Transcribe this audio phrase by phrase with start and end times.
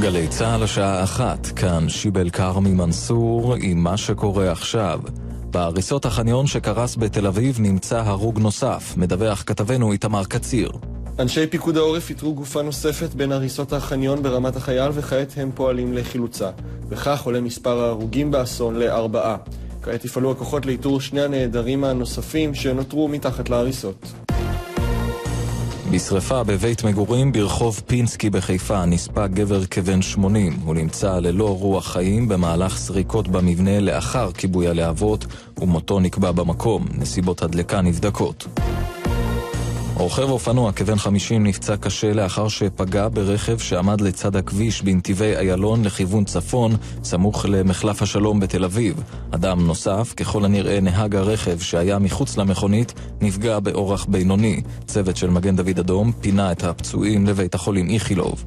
[0.00, 5.00] גלי צה"ל השעה אחת, כאן שיבל כרמי מנסור עם מה שקורה עכשיו.
[5.50, 10.72] בהריסות החניון שקרס בתל אביב נמצא הרוג נוסף, מדווח כתבנו איתמר קציר.
[11.18, 16.50] אנשי פיקוד העורף איתרו גופה נוספת בין הריסות החניון ברמת החייל וכעת הם פועלים לחילוצה.
[16.88, 19.36] וכך עולה מספר ההרוגים באסון לארבעה.
[19.82, 24.12] כעת יפעלו הכוחות לאיתור שני הנעדרים הנוספים שנותרו מתחת להריסות.
[25.92, 30.52] בשרפה בבית מגורים ברחוב פינסקי בחיפה נספה גבר כבן 80.
[30.64, 35.26] הוא נמצא ללא רוח חיים במהלך סריקות במבנה לאחר כיבוי הלהבות
[35.60, 36.86] ומותו נקבע במקום.
[36.98, 38.46] נסיבות הדלקה נבדקות.
[39.94, 46.24] רוכב אופנוע כבן 50 נפצע קשה לאחר שפגע ברכב שעמד לצד הכביש בנתיבי איילון לכיוון
[46.24, 49.02] צפון, סמוך למחלף השלום בתל אביב.
[49.30, 54.62] אדם נוסף, ככל הנראה נהג הרכב שהיה מחוץ למכונית, נפגע באורח בינוני.
[54.86, 58.44] צוות של מגן דוד אדום פינה את הפצועים לבית החולים איכילוב.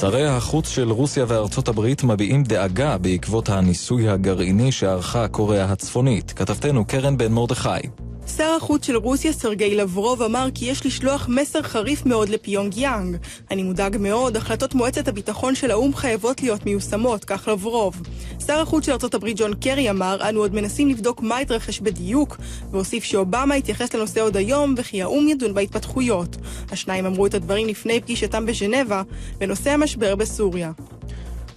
[0.00, 6.32] שרי החוץ של רוסיה וארצות הברית מביעים דאגה בעקבות הניסוי הגרעיני שערכה קוריאה הצפונית.
[6.36, 8.07] כתבתנו קרן בן מרדכי.
[8.36, 13.16] שר החוץ של רוסיה, סרגי לברוב, אמר כי יש לשלוח מסר חריף מאוד לפיונג יאנג.
[13.50, 18.02] אני מודאג מאוד, החלטות מועצת הביטחון של האו"ם חייבות להיות מיושמות, כך לברוב.
[18.46, 22.36] שר החוץ של ארצות הברית ג'ון קרי אמר, אנו עוד מנסים לבדוק מה התרחש בדיוק,
[22.70, 26.36] והוסיף שאובמה יתייחס לנושא עוד היום, וכי האו"ם ידון בהתפתחויות.
[26.70, 29.02] השניים אמרו את הדברים לפני פגישתם בז'נבה,
[29.38, 30.72] בנושא המשבר בסוריה.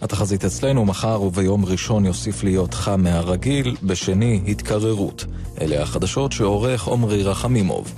[0.01, 5.25] התחזית אצלנו מחר וביום ראשון יוסיף להיות חם מהרגיל, בשני התקררות.
[5.61, 7.93] אלה החדשות שעורך עמרי רחמימוב.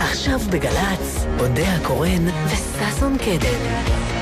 [0.00, 4.15] עכשיו בגל"צ, אודה הקורן וששון קדם.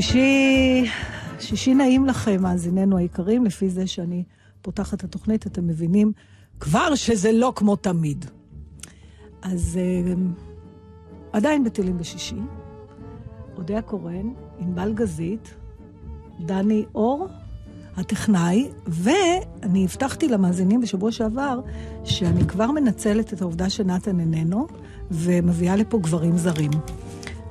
[0.00, 0.90] שישי,
[1.38, 4.24] שישי נעים לכם, מאזיננו היקרים, לפי זה שאני
[4.62, 6.12] פותחת את התוכנית, אתם מבינים
[6.60, 8.24] כבר שזה לא כמו תמיד.
[9.42, 10.18] אז uh,
[11.32, 12.36] עדיין בטילים בשישי,
[13.56, 15.54] אודיה קורן, ענבל גזית,
[16.40, 17.28] דני אור,
[17.96, 21.60] הטכנאי, ואני הבטחתי למאזינים בשבוע שעבר
[22.04, 24.66] שאני כבר מנצלת את העובדה שנתן איננו,
[25.10, 26.70] ומביאה לפה גברים זרים.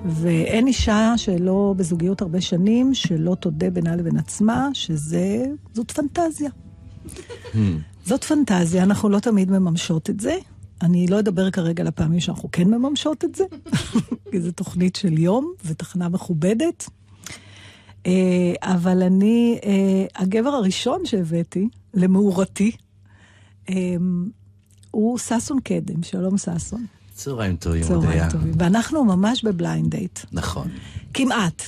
[0.06, 6.50] ואין אישה שלא בזוגיות הרבה שנים, שלא תודה בינה לבין עצמה, שזה, זאת פנטזיה.
[7.54, 7.58] Hmm.
[8.06, 10.38] זאת פנטזיה, אנחנו לא תמיד מממשות את זה.
[10.82, 13.44] אני לא אדבר כרגע על הפעמים שאנחנו כן מממשות את זה,
[14.32, 16.90] כי זו תוכנית של יום ותחנה מכובדת.
[18.06, 22.72] אה, אבל אני, אה, הגבר הראשון שהבאתי, למאורתי,
[23.70, 23.76] אה,
[24.92, 26.04] הוא ששון קדם.
[26.04, 26.86] שלום ששון.
[27.16, 28.52] צהריים טובים, צהריים טובים.
[28.58, 30.20] ואנחנו ממש ב blind date.
[30.32, 30.68] נכון.
[31.14, 31.64] כמעט.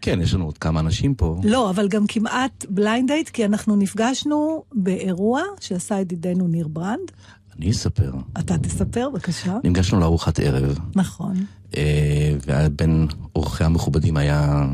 [0.00, 1.40] כן, יש לנו עוד כמה אנשים פה.
[1.44, 7.10] לא, אבל גם כמעט blind date, כי אנחנו נפגשנו באירוע שעשה ידידנו ניר ברנד.
[7.58, 8.12] אני אספר.
[8.38, 9.58] אתה תספר, בבקשה.
[9.64, 10.78] נפגשנו לארוחת ערב.
[10.94, 11.34] נכון.
[11.76, 14.66] אה, ובין אורחי המכובדים היה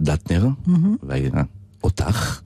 [0.00, 0.70] דטנר, mm-hmm.
[1.02, 1.30] והיה
[1.84, 2.40] אותך.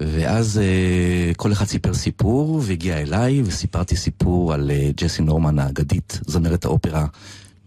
[0.00, 6.20] ואז uh, כל אחד סיפר סיפור, והגיע אליי, וסיפרתי סיפור על uh, ג'סי נורמן האגדית,
[6.26, 7.06] זמרת האופרה,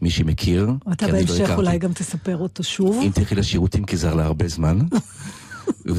[0.02, 0.72] מי שמכיר.
[0.92, 3.00] אתה לא בהמשך לא אולי גם תספר אותו שוב.
[3.04, 4.80] אם תלכי לשירותים, כי זה הרבה זמן.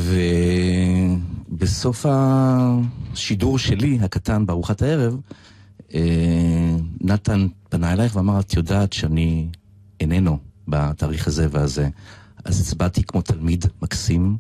[1.52, 5.17] ובסוף השידור שלי, הקטן, בארוחת הערב,
[5.88, 5.93] uh,
[7.00, 9.49] נתן פנה אלייך ואמר, את יודעת שאני
[10.00, 10.38] איננו
[10.69, 11.88] בתאריך הזה והזה.
[12.44, 14.37] אז הצבעתי כמו תלמיד מקסים,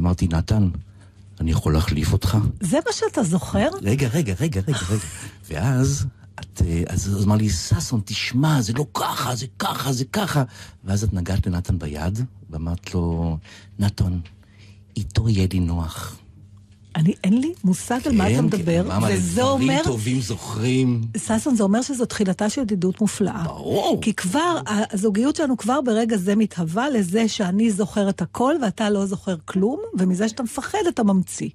[0.00, 0.68] אמרתי, נתן,
[1.40, 2.38] אני יכול להחליף אותך?
[2.60, 3.68] זה מה שאתה זוכר?
[3.82, 5.04] רגע, רגע, רגע, רגע, רגע.
[5.50, 6.06] ואז,
[6.40, 10.42] את, אה, אז אמר לי, ששון, תשמע, זה לא ככה, זה ככה, זה ככה.
[10.84, 13.38] ואז את נגעת לנתן ביד, ואמרת לו,
[13.78, 14.18] נתן,
[14.96, 16.16] איתו יהיה לי נוח.
[16.96, 19.64] אני, אין לי מושג כן, על מה אתה כן, מדבר, כן, וזה אומר...
[19.64, 21.00] דברים טובים זוכרים.
[21.16, 23.42] ששון, זה אומר שזו תחילתה של ידידות מופלאה.
[23.44, 23.98] ברור.
[24.02, 29.06] כי כבר, הזוגיות שלנו כבר ברגע זה מתהווה לזה שאני זוכר את הכל ואתה לא
[29.06, 31.48] זוכר כלום, ומזה שאתה מפחד אתה ממציא.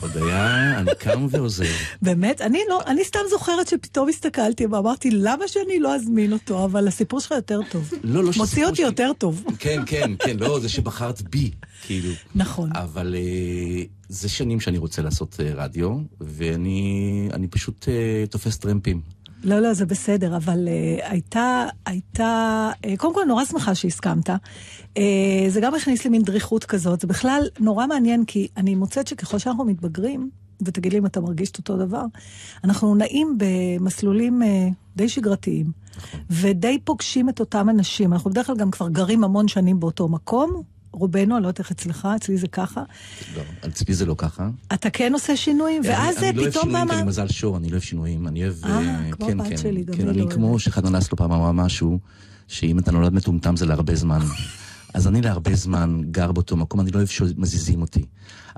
[0.00, 1.64] הודיה, אני קם ועוזר.
[2.02, 2.40] באמת?
[2.40, 6.64] אני לא, אני סתם זוכרת שפתאום הסתכלתי ואמרתי, למה שאני לא אזמין אותו?
[6.64, 7.92] אבל הסיפור שלך יותר טוב.
[8.04, 9.44] לא, לא, מוציא שהסיפור אותי שלי- יותר טוב.
[9.58, 11.50] כן, כן, כן, לא, זה שבחרת בי,
[11.86, 12.10] כאילו.
[12.34, 12.70] נכון.
[12.76, 15.90] אבל אה, זה שנים שאני רוצה לעשות אה, רדיו,
[16.20, 16.92] ואני
[17.32, 19.00] אני פשוט אה, תופס טרמפים.
[19.44, 24.30] לא, לא, זה בסדר, אבל uh, הייתה, הייתה, uh, קודם כל נורא שמחה שהסכמת.
[24.30, 25.00] Uh,
[25.48, 27.00] זה גם הכניס לי מין דריכות כזאת.
[27.00, 30.30] זה בכלל נורא מעניין, כי אני מוצאת שככל שאנחנו מתבגרים,
[30.62, 32.04] ותגיד לי אם אתה מרגיש את אותו דבר,
[32.64, 34.46] אנחנו נעים במסלולים uh,
[34.96, 35.66] די שגרתיים,
[36.30, 38.12] ודי פוגשים את אותם אנשים.
[38.12, 40.62] אנחנו בדרך כלל גם כבר גרים המון שנים באותו מקום,
[40.94, 42.82] רובנו, אני לא יודעת איך אצלך, אצלי זה ככה.
[43.36, 44.48] לא, אצלי זה לא ככה.
[44.74, 46.64] אתה כן עושה שינויים, ואז אני, אני לא אוהב פתאום...
[46.64, 48.64] שינויים, כי אני מזל שור, אני לא אוהב שינויים, אני אוהב...
[48.64, 50.58] אה, כמו כן, הבת כן, שלי, גם כן, אני כמו.
[50.58, 51.98] שאחד אנס לו פעם אמר משהו,
[52.48, 54.20] שאם אתה נולד מטומטם זה להרבה זמן.
[54.94, 58.04] אז אני להרבה זמן גר באותו מקום, אני לא אוהב שמזיזים אותי.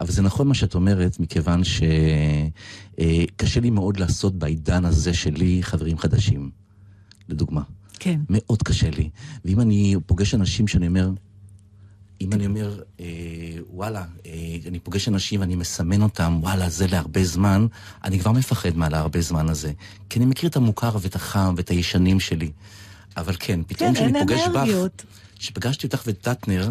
[0.00, 5.98] אבל זה נכון מה שאת אומרת, מכיוון שקשה לי מאוד לעשות בעידן הזה שלי חברים
[5.98, 6.50] חדשים,
[7.28, 7.62] לדוגמה.
[7.98, 8.20] כן.
[8.30, 9.10] מאוד קשה לי.
[9.44, 11.10] ואם אני פוגש אנשים שאני אומר,
[12.20, 13.04] אם אני אומר, אה,
[13.70, 14.32] וואלה, אה,
[14.66, 17.66] אני פוגש אנשים ואני מסמן אותם, וואלה, זה להרבה זמן,
[18.04, 19.72] אני כבר מפחד מה להרבה זמן הזה.
[20.10, 22.50] כי אני מכיר את המוכר ואת החם ואת הישנים שלי.
[23.16, 25.04] אבל כן, פתאום כן, כשאני אין פוגש בך, אנרגיות.
[25.38, 26.70] כשפגשתי אותך ואת דטנר,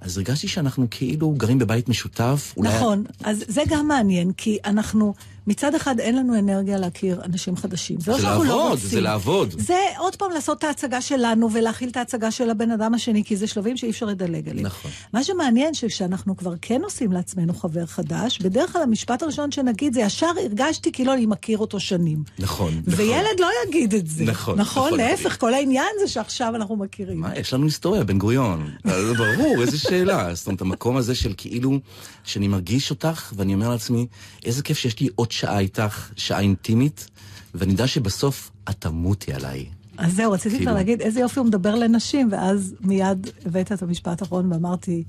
[0.00, 2.54] אז הרגשתי שאנחנו כאילו גרים בבית משותף.
[2.56, 5.14] אולי- נכון, אז זה גם מעניין, כי אנחנו,
[5.48, 8.00] מצד אחד אין לנו אנרגיה להכיר אנשים חדשים.
[8.00, 8.88] זה לא זה לא לעבוד, רוצים.
[8.88, 9.54] זה לעבוד.
[9.58, 13.36] זה עוד פעם לעשות את ההצגה שלנו ולהכיל את ההצגה של הבן אדם השני, כי
[13.36, 14.66] זה שלבים שאי אפשר לדלג עליהם.
[14.66, 14.90] נכון.
[15.12, 20.00] מה שמעניין שכשאנחנו כבר כן עושים לעצמנו חבר חדש, בדרך כלל המשפט הראשון שנגיד זה
[20.00, 22.22] ישר הרגשתי כאילו אני מכיר אותו שנים.
[22.38, 23.04] נכון, נכון.
[23.06, 24.24] וילד לא יגיד את זה.
[24.24, 24.98] נכון, נכון, נכון.
[24.98, 27.20] להפך, כל העניין זה שעכשיו אנחנו מכירים.
[27.20, 28.70] מה, יש לנו היסטוריה, בן גוריון.
[28.84, 30.34] ברור, איזה שאלה.
[30.34, 31.78] זאת אומרת, המקום הזה של כאילו,
[32.28, 34.06] שאני מרגיש אותך, ואני אומר לעצמי,
[34.44, 37.08] איזה כיף שיש לי עוד שעה איתך, שעה אינטימית,
[37.54, 39.66] ואני יודע שבסוף את תמותי עליי.
[39.98, 43.82] אז זהו, רציתי כבר כאילו- להגיד איזה יופי הוא מדבר לנשים, ואז מיד הבאת את
[43.82, 45.04] המשפט האחרון ואמרתי,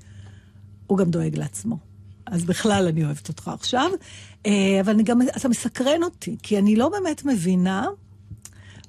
[0.88, 1.78] הוא גם דואג לעצמו.
[2.26, 3.92] אז בכלל אני אוהבת אותך עכשיו.
[4.46, 7.86] אה, אבל אני גם, אתה מסקרן אותי, כי אני לא באמת מבינה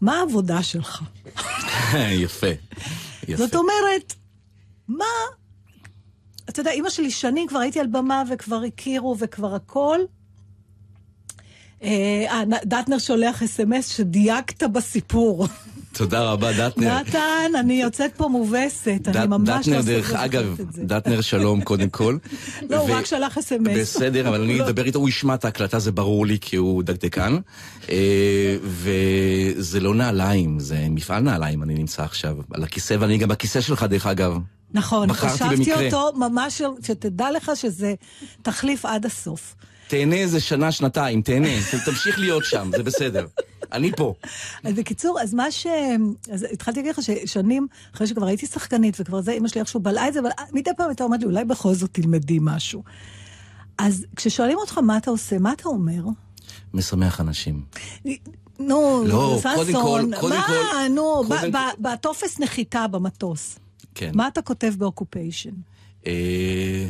[0.00, 1.02] מה העבודה שלך.
[2.24, 2.46] יפה.
[3.28, 3.46] יפה.
[3.46, 4.14] זאת אומרת,
[4.88, 5.04] מה...
[6.50, 9.98] אתה יודע, אימא שלי שנים כבר הייתי על במה וכבר הכירו וכבר הכל.
[11.82, 15.46] אה, אה, דטנר שולח אס.אם.אס שדייקת בסיפור.
[15.92, 16.98] תודה רבה, דטנר.
[17.00, 20.82] נתן, אני יוצאת פה מובסת, אני ממש לא דטנר, דרך זוכרת אגב, את זה.
[20.84, 22.16] דטנר שלום קודם כל.
[22.70, 23.78] לא, הוא רק שלח אס.אם.אס.
[23.78, 24.64] בסדר, אבל אני לא.
[24.64, 27.36] אדבר איתו, הוא ישמע את ההקלטה, זה ברור לי, כי הוא דקדקן.
[27.90, 33.60] אה, וזה לא נעליים, זה מפעל נעליים, אני נמצא עכשיו על הכיסא, ואני גם בכיסא
[33.60, 34.38] שלך, דרך אגב.
[34.74, 35.84] נכון, חשבתי במקרה.
[35.86, 37.94] אותו ממש, שתדע לך שזה
[38.42, 39.54] תחליף עד הסוף.
[39.88, 41.48] תהנה איזה שנה, שנתיים, תהנה,
[41.86, 43.26] תמשיך להיות שם, זה בסדר.
[43.72, 44.14] אני פה.
[44.64, 45.66] אז בקיצור, אז מה ש...
[46.32, 50.08] אז התחלתי להגיד לך ששנים, אחרי שכבר הייתי שחקנית וכבר זה, אמא שלי איכשהו בלעה
[50.08, 52.82] את זה, אבל מדי פעם הייתה אומרת לי, אולי בכל זאת תלמדי משהו.
[53.78, 56.02] אז כששואלים אותך מה אתה עושה, מה אתה אומר?
[56.74, 57.62] משמח אנשים.
[58.58, 61.56] נו, לא, קודם כל- קודם מה, כל- נו, קודם ב-
[61.88, 63.58] בטופס נחיתה במטוס,
[63.94, 64.10] כן.
[64.14, 65.50] מה אתה כותב באוקופיישן?
[66.06, 66.88] אה,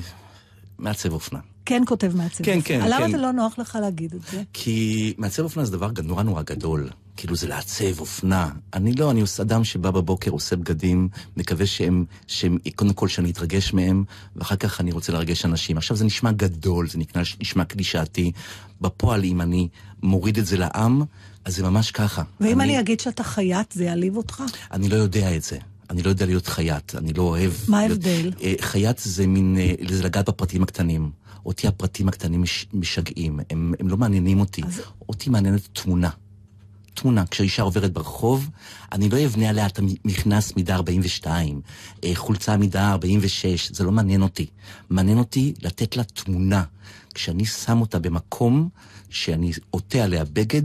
[0.78, 1.38] מעצב אופנה.
[1.66, 2.44] כן כותב מעצב.
[2.44, 2.78] כן, אופנה.
[2.80, 3.10] כן, למה כן.
[3.10, 4.42] זה לא נוח לך להגיד את זה?
[4.52, 6.88] כי מעצב אופנה זה דבר נורא נורא גדול.
[7.16, 8.48] כאילו זה לעצב אופנה.
[8.74, 13.30] אני לא, אני עוש- אדם שבא בבוקר, עושה בגדים, מקווה שהם, שהם, קודם כל שאני
[13.30, 14.04] אתרגש מהם,
[14.36, 15.76] ואחר כך אני רוצה לרגש אנשים.
[15.76, 16.98] עכשיו זה נשמע גדול, זה
[17.40, 18.32] נשמע קלישאתי.
[18.80, 19.68] בפועל, אם אני
[20.02, 21.02] מוריד את זה לעם,
[21.44, 22.22] אז זה ממש ככה.
[22.40, 24.42] ואם אני אגיד שאתה חייט, זה יעליב אותך?
[24.72, 25.58] אני לא יודע את זה.
[25.90, 27.52] אני לא יודע להיות חייט, אני לא אוהב...
[27.68, 28.32] מה להיות- ההבדל?
[28.42, 31.10] אה, חייט זה מין, אה, זה לגעת בפרטים הקטנים.
[31.46, 34.62] אותי הפרטים הקטנים מש, משגעים, הם, הם לא מעניינים אותי.
[34.66, 36.10] אז- אותי מעניינת תמונה.
[36.94, 38.50] תמונה, כשאישה עוברת ברחוב,
[38.92, 41.60] אני לא אבנה עליה את המכנס מידה 42,
[42.04, 44.46] אה, חולצה מידה 46, זה לא מעניין אותי.
[44.90, 46.64] מעניין אותי לתת לה תמונה.
[47.14, 48.68] כשאני שם אותה במקום
[49.10, 50.62] שאני עוטה עליה בגד,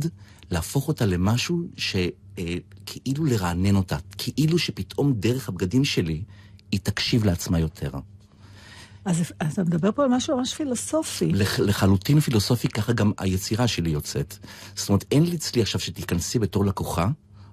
[0.51, 1.61] להפוך אותה למשהו
[2.39, 6.21] שכאילו לרענן אותה, כאילו שפתאום דרך הבגדים שלי
[6.71, 7.91] היא תקשיב לעצמה יותר.
[9.05, 11.31] אז אז אתה מדבר פה על משהו ממש פילוסופי.
[11.31, 14.37] לח, לחלוטין פילוסופי, ככה גם היצירה שלי יוצאת.
[14.75, 17.07] זאת אומרת, אין לי אצלי עכשיו שתיכנסי בתור לקוחה,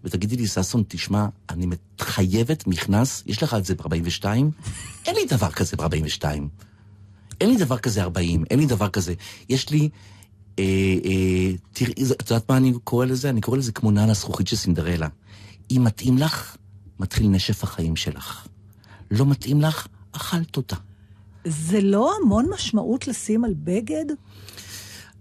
[0.05, 1.67] ותגידי לי, ששון, תשמע, אני
[2.01, 4.25] חייבת מכנס, יש לך את זה ב-42?
[5.07, 6.25] אין לי דבר כזה ב-42.
[7.41, 9.15] אין לי דבר כזה 40, אין לי דבר כזה.
[9.49, 9.89] יש לי...
[10.59, 10.65] אה,
[11.05, 13.31] אה, תראי, את יודעת מה אני קורא לזה?
[13.31, 15.09] אני קורא לזה כמו נעל הזכוכית של סינדרלה.
[15.71, 16.57] אם מתאים לך,
[17.01, 18.47] מתחיל נשף החיים שלך.
[19.11, 20.77] לא מתאים לך, אכלת אותה.
[21.45, 24.05] זה לא המון משמעות לשים על בגד?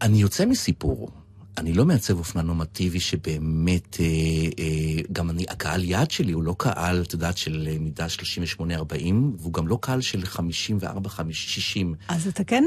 [0.02, 1.10] אני יוצא מסיפור.
[1.58, 4.06] אני לא מעצב אופנה נורמטיבי שבאמת, אה,
[4.60, 8.62] אה, גם אני, הקהל יעד שלי הוא לא קהל, את יודעת, של אה, מידה 38-40,
[9.40, 10.38] והוא גם לא קהל של 54-60.
[12.08, 12.64] אז אתה כן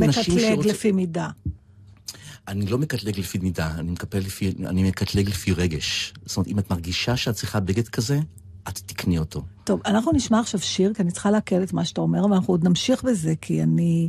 [0.00, 1.28] מקטלג שרוצה- לפי מידה.
[2.48, 6.14] אני לא מקטלג לפי מידה, אני, לפי, אני מקטלג לפי רגש.
[6.26, 8.20] זאת אומרת, אם את מרגישה שאת צריכה בגד כזה,
[8.68, 9.42] את תקני אותו.
[9.64, 12.64] טוב, אנחנו נשמע עכשיו שיר, כי אני צריכה לעכל את מה שאתה אומר, ואנחנו עוד
[12.64, 14.08] נמשיך בזה, כי אני...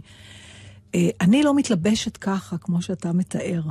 [0.96, 3.62] אה, אני לא מתלבשת ככה, כמו שאתה מתאר.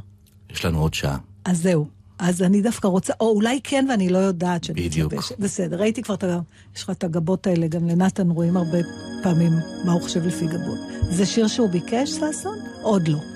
[0.51, 1.19] יש לנו עוד שעה.
[1.45, 1.87] אז זהו.
[2.19, 5.13] אז אני דווקא רוצה, או אולי כן ואני לא יודעת שאני בדיוק.
[5.13, 5.39] מתלבשת.
[5.39, 6.41] בסדר, ראיתי כבר את ה...
[6.77, 8.79] יש לך את הגבות האלה, גם לנתן רואים הרבה
[9.23, 9.53] פעמים
[9.85, 10.79] מה הוא חושב לפי גבות.
[11.11, 12.59] זה שיר שהוא ביקש, ששון?
[12.83, 13.34] עוד לא.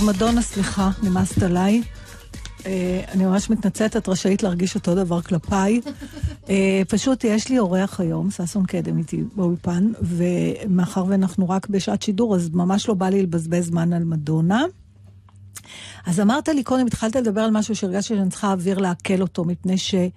[0.00, 1.82] טוב, מדונה, סליחה, נמאסת עליי.
[2.66, 5.80] אה, אני ממש מתנצלת, את רשאית להרגיש אותו דבר כלפיי.
[6.48, 12.36] אה, פשוט יש לי אורח היום, ששון קדם איתי באולפן, ומאחר ואנחנו רק בשעת שידור,
[12.36, 14.64] אז ממש לא בא לי לבזבז זמן על מדונה.
[16.06, 19.78] אז אמרת לי קודם, התחלת לדבר על משהו שהרגשתי שאני צריכה אוויר לעכל אותו, מפני
[19.78, 20.14] שאני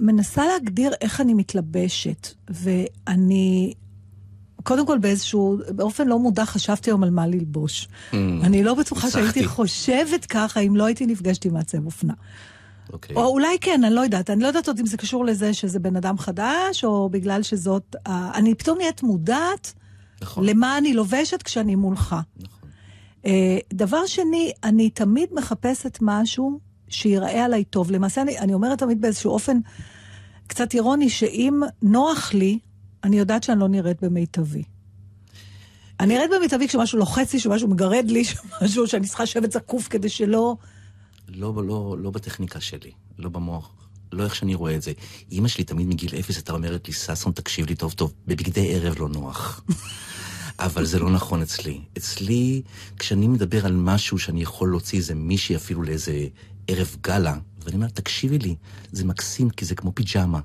[0.00, 3.74] מנסה להגדיר איך אני מתלבשת, ואני...
[4.68, 7.88] קודם כל באיזשהו, באופן לא מודע חשבתי היום על מה ללבוש.
[8.12, 9.22] אני לא בטוחה ניסחתי.
[9.24, 12.12] שהייתי חושבת ככה אם לא הייתי נפגשת עם מעצב אופנה.
[12.92, 13.16] אוקיי.
[13.16, 14.30] או אולי כן, אני לא יודעת.
[14.30, 17.96] אני לא יודעת עוד אם זה קשור לזה שזה בן אדם חדש, או בגלל שזאת...
[18.06, 19.72] ה- אני פתאום נהיית מודעת
[20.22, 20.44] נכון.
[20.44, 22.16] למה אני לובשת כשאני מולך.
[22.40, 22.68] נכון.
[23.26, 27.90] אה, דבר שני, אני תמיד מחפשת משהו שיראה עליי טוב.
[27.90, 29.58] למעשה, אני, אני אומרת תמיד באיזשהו אופן
[30.46, 32.58] קצת אירוני, שאם נוח לי,
[33.04, 34.62] אני יודעת שאני לא נראית במיטבי.
[36.00, 38.24] אני נראית במיטבי כשמשהו לוחץ לי, שמשהו מגרד לי,
[38.60, 40.56] שמשהו שאני צריכה לשבת זקוף כדי שלא...
[41.28, 43.70] לא, לא, לא בטכניקה שלי, לא במוח,
[44.12, 44.92] לא איך שאני רואה את זה.
[45.32, 48.98] אימא שלי תמיד מגיל אפס הייתה אומרת לי, ששון, תקשיב לי טוב טוב, בבגדי ערב
[48.98, 49.64] לא נוח.
[50.58, 51.80] אבל זה לא נכון אצלי.
[51.98, 52.62] אצלי,
[52.98, 56.26] כשאני מדבר על משהו שאני יכול להוציא איזה מישהי אפילו לאיזה
[56.68, 58.56] ערב גאלה, ואני אומר, תקשיבי לי,
[58.92, 60.40] זה מקסים כי זה כמו פיג'מה.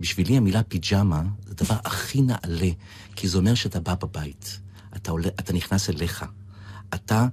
[0.00, 2.70] בשבילי המילה פיג'מה זה הדבר הכי נעלה,
[3.16, 4.60] כי זה אומר שאתה בא בבית,
[4.96, 6.24] אתה, עולה, אתה נכנס אליך,
[6.94, 7.26] אתה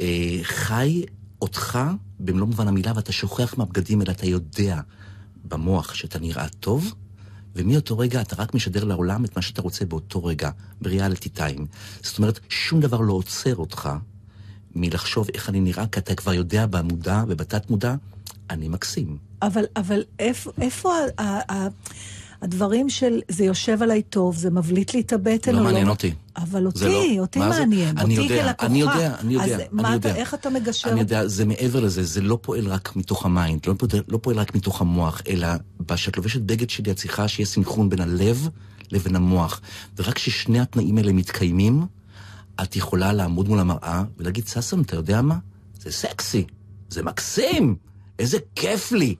[0.00, 1.04] אה, חי
[1.42, 1.78] אותך
[2.20, 4.80] במלוא מובן המילה, ואתה שוכח מהבגדים, אלא אתה יודע
[5.44, 6.94] במוח שאתה נראה טוב,
[7.56, 10.50] ומאותו רגע אתה רק משדר לעולם את מה שאתה רוצה באותו רגע,
[10.80, 11.66] בריאליטי טיים.
[12.02, 13.90] זאת אומרת, שום דבר לא עוצר אותך
[14.74, 17.94] מלחשוב איך אני נראה, כי אתה כבר יודע במודע ובתת מודע,
[18.50, 19.31] אני מקסים.
[19.42, 21.68] אבל, אבל איפה, איפה ה, ה, ה,
[22.42, 25.90] הדברים של זה יושב עליי טוב, זה מבליט לי את הבטן לא או מעניין לא?
[25.90, 26.12] אותי.
[26.36, 27.20] אבל אותי, לא.
[27.20, 27.60] אותי מה זה?
[27.60, 28.66] מעניין, אני אותי יודע, כלקוחה.
[28.66, 30.14] אני יודע, אני יודע, אז אני מה אתה, יודע.
[30.14, 30.90] איך אתה מגשר?
[30.90, 33.74] אני יודע, זה מעבר לזה, זה לא פועל רק מתוך ה mind, לא
[34.08, 35.48] לא פועל רק מתוך המוח, אלא
[35.88, 38.48] כשאת לובשת בגד שלי, את צריכה שיהיה סנכרון בין הלב
[38.92, 39.60] לבין המוח.
[39.98, 41.86] ורק כששני התנאים האלה מתקיימים,
[42.62, 45.38] את יכולה לעמוד מול המראה ולהגיד, ששון, אתה יודע מה?
[45.80, 46.44] זה סקסי,
[46.88, 47.76] זה מקסים,
[48.18, 49.14] איזה כיף לי.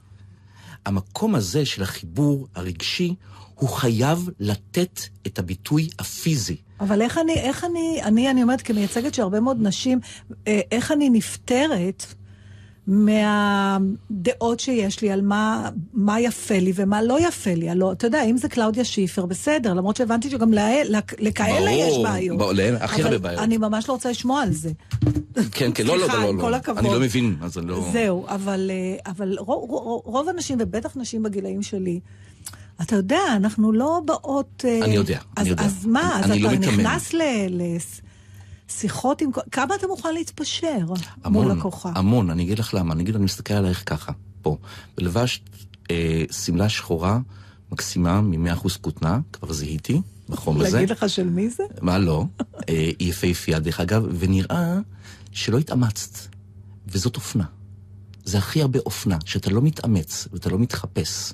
[0.86, 3.14] המקום הזה של החיבור הרגשי,
[3.54, 6.56] הוא חייב לתת את הביטוי הפיזי.
[6.80, 10.00] אבל איך אני, איך אני, אני, אני אומרת כמייצגת של הרבה מאוד נשים,
[10.46, 12.06] אה, איך אני נפטרת
[12.86, 17.70] מהדעות שיש לי על מה, מה יפה לי ומה לא יפה לי.
[17.70, 21.88] הלא, אתה יודע, אם זה קלאודיה שיפר, בסדר, למרות שהבנתי שגם לה, לה, לכאלה ברור,
[21.88, 22.38] יש בעיות.
[22.38, 23.40] ברור, הכי הרבה בעיות.
[23.42, 24.70] אני ממש לא רוצה לשמוע על זה.
[25.52, 26.40] כן, כן, לא, לא, לא, לא.
[26.42, 26.78] כל הכבוד.
[26.78, 27.88] אני לא מבין, אז אני לא...
[27.92, 29.70] זהו, אבל, אה, אבל רוב,
[30.04, 32.00] רוב, הנשים, ובטח נשים בגילאים שלי,
[32.82, 34.64] אתה יודע, אנחנו לא באות...
[34.68, 35.64] אה, אני יודע, אז, אני יודע.
[35.64, 36.72] אז מה, אני- אז אני אתה לא.
[36.72, 37.14] נכנס
[38.72, 39.30] לשיחות עם...
[39.50, 40.78] כמה אתה מוכן להתפשר
[41.24, 41.92] המון, מול לקוחה?
[41.94, 44.56] המון, אני אגיד לך למה, אני אגיד, אני מסתכל עלייך ככה, פה.
[44.98, 45.40] ולבשת
[45.90, 47.18] אה, שמלה שחורה
[47.72, 50.70] מקסימה מ-100% כותנה, כבר זיהיתי, בחום הזה.
[50.70, 51.64] להגיד לך של מי זה?
[51.80, 52.24] מה לא?
[52.68, 54.78] אה, יפהפייה דרך אגב, ונראה
[55.32, 56.18] שלא התאמצת,
[56.86, 57.44] וזאת אופנה.
[58.24, 61.32] זה הכי הרבה אופנה, שאתה לא מתאמץ ואתה לא מתחפש,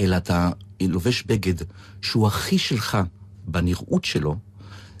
[0.00, 1.54] אלא אתה לובש בגד
[2.02, 2.98] שהוא הכי שלך
[3.46, 4.36] בנראות שלו,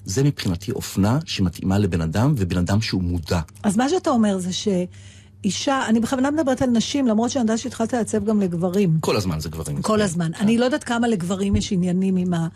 [0.08, 3.40] זה מבחינתי אופנה שמתאימה לבן אדם, ובן אדם שהוא מודע.
[3.62, 7.92] אז מה שאתה אומר זה שאישה, אני בכוונה מדברת על נשים, למרות שאני יודעת שהתחלת
[7.92, 8.96] לעצב גם לגברים.
[9.00, 9.82] כל הזמן זה גברים.
[9.82, 10.30] כל הזמן.
[10.40, 12.46] אני לא יודעת כמה לגברים יש עניינים עם, ה,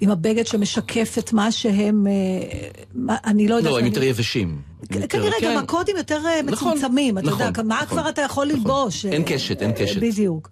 [0.00, 2.06] עם הבגד שמשקף את מה שהם...
[2.06, 3.72] אה, אני לא יודעת.
[3.72, 4.60] לא, הם אני- יותר יבשים.
[4.88, 5.08] כנראה
[5.40, 5.52] כן.
[5.56, 8.46] גם הקודים יותר אה, נכון, מצומצמים, אתה נכון, יודע, מה נכון, כבר אתה יכול.
[8.46, 9.06] ללבוש?
[9.06, 10.00] אין אה, קשת, אין אה, קשת.
[10.02, 10.48] בדיוק.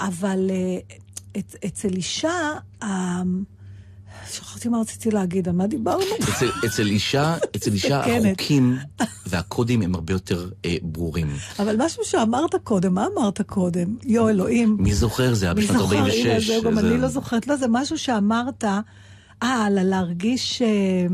[0.00, 0.50] אבל
[1.38, 2.32] אצ- אצל אישה,
[4.30, 6.04] שכחתי מה רציתי להגיד, על מה דיברנו?
[6.22, 8.00] אצל, אצל אישה, אצל אישה.
[8.00, 8.78] החוקים
[9.26, 11.36] והקודים הם הרבה יותר אה, ברורים.
[11.58, 13.96] אבל משהו שאמרת קודם, מה אמרת קודם?
[14.04, 14.76] יו אלוהים.
[14.80, 15.34] מי זוכר?
[15.34, 15.96] זה היה מי בשנת זוכר?
[15.96, 16.50] 46.
[16.50, 17.46] הנה, גם אני לא זוכרת.
[17.46, 18.80] לא, זה משהו שאמרת, אה,
[19.42, 20.62] על להרגיש...
[20.62, 21.06] אה,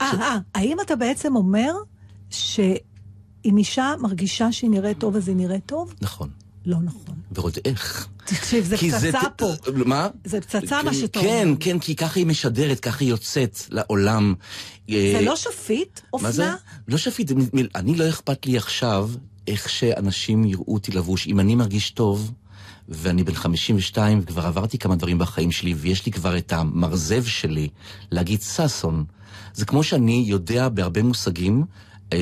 [0.00, 1.72] אה, אה, האם אתה בעצם אומר
[2.30, 5.94] שאם אישה מרגישה שהיא נראית טוב, אז היא נראית טוב?
[6.00, 6.28] נכון.
[6.66, 7.14] לא נכון.
[7.32, 8.08] ועוד איך.
[8.24, 9.52] תקשיב, זה פצצה זה- פה.
[9.86, 10.08] מה?
[10.24, 11.56] זה פצצה מה שאתה כן, אומר.
[11.60, 14.34] כן, כי ככה היא משדרת, ככה היא יוצאת לעולם.
[14.88, 16.00] זה אה, לא שפיט?
[16.22, 16.42] מה זה?
[16.44, 16.56] אופנה?
[16.88, 17.32] לא שפיט,
[17.74, 19.10] אני לא אכפת לי עכשיו
[19.48, 21.26] איך שאנשים יראו אותי לבוש.
[21.26, 22.32] אם אני מרגיש טוב,
[22.88, 27.68] ואני בן 52, וכבר עברתי כמה דברים בחיים שלי, ויש לי כבר את המרזב שלי
[28.10, 29.04] להגיד ששון.
[29.54, 31.64] זה כמו שאני יודע בהרבה מושגים,
[32.12, 32.18] אה,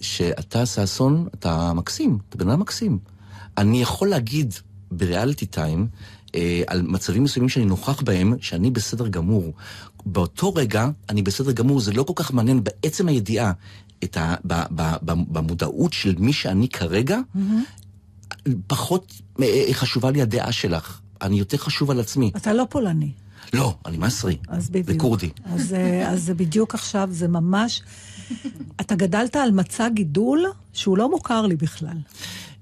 [0.00, 2.98] שאתה ששון, אתה מקסים, אתה בן אדם מקסים.
[3.60, 4.54] אני יכול להגיד
[4.90, 5.88] בריאליטי טיים,
[6.34, 9.52] אה, על מצבים מסוימים שאני נוכח בהם, שאני בסדר גמור.
[10.06, 13.52] באותו רגע, אני בסדר גמור, זה לא כל כך מעניין בעצם הידיעה,
[14.04, 17.18] את ה, ב, ב, ב, במודעות של מי שאני כרגע,
[18.66, 21.00] פחות אה, חשובה לי הדעה שלך.
[21.22, 22.30] אני יותר חשוב על עצמי.
[22.36, 23.12] אתה לא פולני.
[23.52, 24.36] לא, אני מסרי.
[24.48, 24.86] אז בדיוק.
[24.86, 25.30] זה כורדי.
[25.44, 27.82] אז, אה, אז בדיוק עכשיו, זה ממש...
[28.80, 31.96] אתה גדלת על מצע גידול שהוא לא מוכר לי בכלל.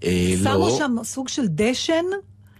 [0.04, 2.04] אה, שמו לא, שם סוג של דשן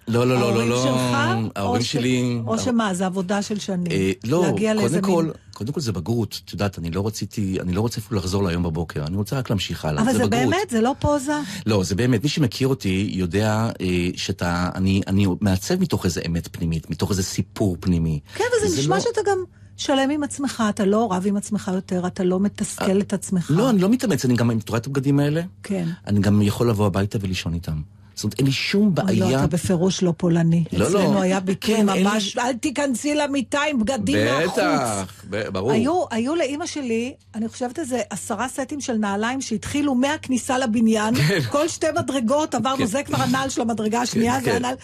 [0.09, 0.83] לא, לא, לא, לא, ההורים לא.
[0.83, 1.17] שלך?
[1.57, 2.41] ההורים או ש- שלי...
[2.47, 3.87] או שמה, זה עבודה של שנים.
[3.93, 6.41] אה, לא, להגיע לאיזה קודם כל, מין- קודם כל זה בגרות.
[6.45, 9.51] את יודעת, אני לא רציתי, אני לא רוצה אפילו לחזור להיום בבוקר, אני רוצה רק
[9.51, 10.03] להמשיך הלאה.
[10.03, 10.27] אבל זה.
[10.27, 11.33] באמת, זה לא פוזה?
[11.67, 16.49] לא, זה באמת, מי שמכיר אותי יודע אה, שאתה, אני, אני מעצב מתוך איזה אמת
[16.57, 18.21] פנימית, מתוך איזה סיפור פנימי.
[18.35, 19.45] כן, וזה זה נשמע לא- שאתה גם
[19.79, 23.51] שלם עם עצמך, אתה לא רב עם עצמך יותר, אתה לא מתסכל את עצמך.
[23.55, 25.43] לא, אני לא מתאמץ, אני גם, את רואה את הבגדים האלה?
[25.63, 25.89] כן.
[26.07, 27.81] אני גם יכול לבוא הביתה ולישון איתם.
[28.19, 29.39] זאת אומרת, אין לי שום לא, בעיה.
[29.39, 30.65] אתה בפירוש לא פולני.
[30.73, 30.89] לא, לא.
[30.89, 34.59] אצלנו היה ביטוי כן, לי ממש, אל תיכנסי למיטה עם בגדים מהחוץ.
[34.59, 35.73] בטח, ברור.
[35.73, 41.15] היו, היו לאימא שלי, אני חושבת איזה עשרה סטים של נעליים שהתחילו מהכניסה לבניין,
[41.51, 42.87] כל שתי מדרגות עברנו, כן.
[42.87, 44.57] זה כבר הנעל של המדרגה השנייה, כן, זה כן.
[44.57, 44.75] הנעל...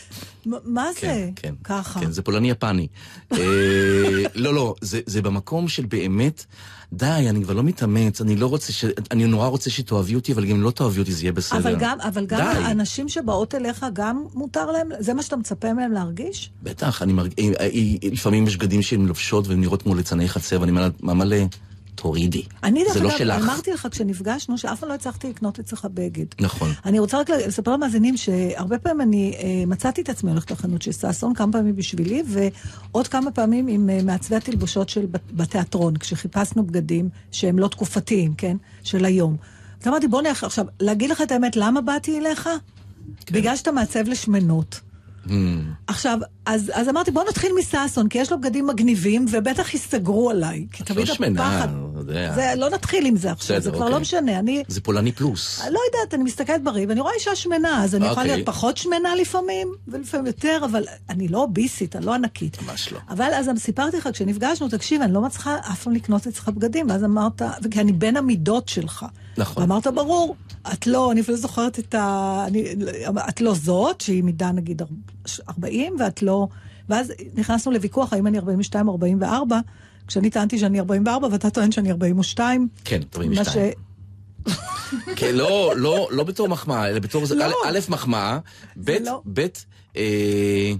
[0.64, 1.01] מה זה?
[1.01, 1.55] כן, כן.
[1.64, 2.01] ככה.
[2.01, 2.87] כן, זה פולני יפני.
[3.33, 3.38] אה,
[4.35, 6.44] לא, לא, זה במקום של באמת,
[6.92, 8.85] די, אני כבר לא מתאמץ, אני לא רוצה ש...
[9.11, 11.59] אני נורא רוצה שתאהבי אותי, אבל גם אם לא תאהבי אותי זה יהיה בסדר.
[11.59, 12.64] אבל גם, אבל גם די.
[12.64, 16.51] האנשים שבאות אליך, גם מותר להם, זה מה שאתה מצפה מהם להרגיש?
[16.62, 17.33] בטח, אני מרג...
[17.38, 20.88] אה, אה, אה, לפעמים יש בגדים שהן לובשות והן נראות כמו ליצני חצר, ואני אומר
[21.03, 21.37] לה, מלא,
[21.95, 22.43] תורידי.
[22.65, 23.45] אני, דרך זה לא אגב, שלך.
[23.45, 26.25] אמרתי לך כשנפגשנו, שאף פעם לא הצלחתי לקנות אצלך בגד.
[26.41, 26.71] נכון.
[26.85, 30.93] אני רוצה רק לספר למאזינים שהרבה פעמים אני אה, מצאתי את עצמי הולכת לחנות של
[30.93, 36.67] ששון, כמה פעמים בשבילי, ועוד כמה פעמים עם אה, מעצבי התלבושות של בת- בתיאטרון, כשחיפשנו
[36.67, 38.57] בגדים שהם לא תקופתיים, כן?
[38.83, 39.37] של היום.
[39.83, 42.49] אז אמרתי, בוא נלך עכשיו, להגיד לך את האמת, למה באתי אליך?
[43.27, 43.35] כן.
[43.35, 44.81] בגלל שאתה מעצב לשמנות.
[45.27, 45.31] Hmm.
[45.87, 50.67] עכשיו, אז, אז אמרתי, בוא נתחיל מששון, כי יש לו בגדים מגניבים, ובטח ייסגרו עליי.
[50.73, 51.69] כי תמיד לא שמנה, הפחד...
[52.11, 52.35] יודע.
[52.35, 53.93] זה, לא נתחיל עם זה עכשיו, בסדר, זה כבר אוקיי.
[53.93, 54.39] לא משנה.
[54.39, 55.61] אני, זה פולני פלוס.
[55.61, 58.37] לא יודעת, אני מסתכלת בריא, ואני רואה אישה שמנה, אז אני יכולה אוקיי.
[58.37, 62.63] להיות פחות שמנה לפעמים, ולפעמים יותר, אבל אני לא אוביסית, אני לא ענקית.
[62.63, 62.99] ממש לא.
[63.09, 67.05] אבל אז סיפרתי לך, כשנפגשנו, תקשיב, אני לא מצליחה אף פעם לקנות אצלך בגדים, ואז
[67.05, 69.07] אמרת, כי אני בין המידות שלך.
[69.38, 69.62] נכון.
[69.62, 70.37] ואמרת, ברור,
[70.73, 72.44] את לא, אני אפילו זוכרת את ה...
[72.49, 72.64] אני,
[73.29, 74.83] את לא זאת, שהיא מידה נגיד
[75.49, 76.49] 40, ואת לא...
[76.88, 79.59] ואז נכנסנו לוויכוח, האם אני 42 או 44,
[80.07, 82.68] כשאני טענתי שאני 44, ואתה טוען שאני 42.
[82.85, 83.73] כן, מה 42.
[85.16, 87.27] כן, לא, לא, לא בתור מחמאה, אלא בתור...
[87.27, 87.44] זה- לא.
[87.44, 88.38] א', א', מחמאה,
[88.77, 89.23] ב', לא.
[89.33, 89.47] ב',
[89.97, 90.73] אה,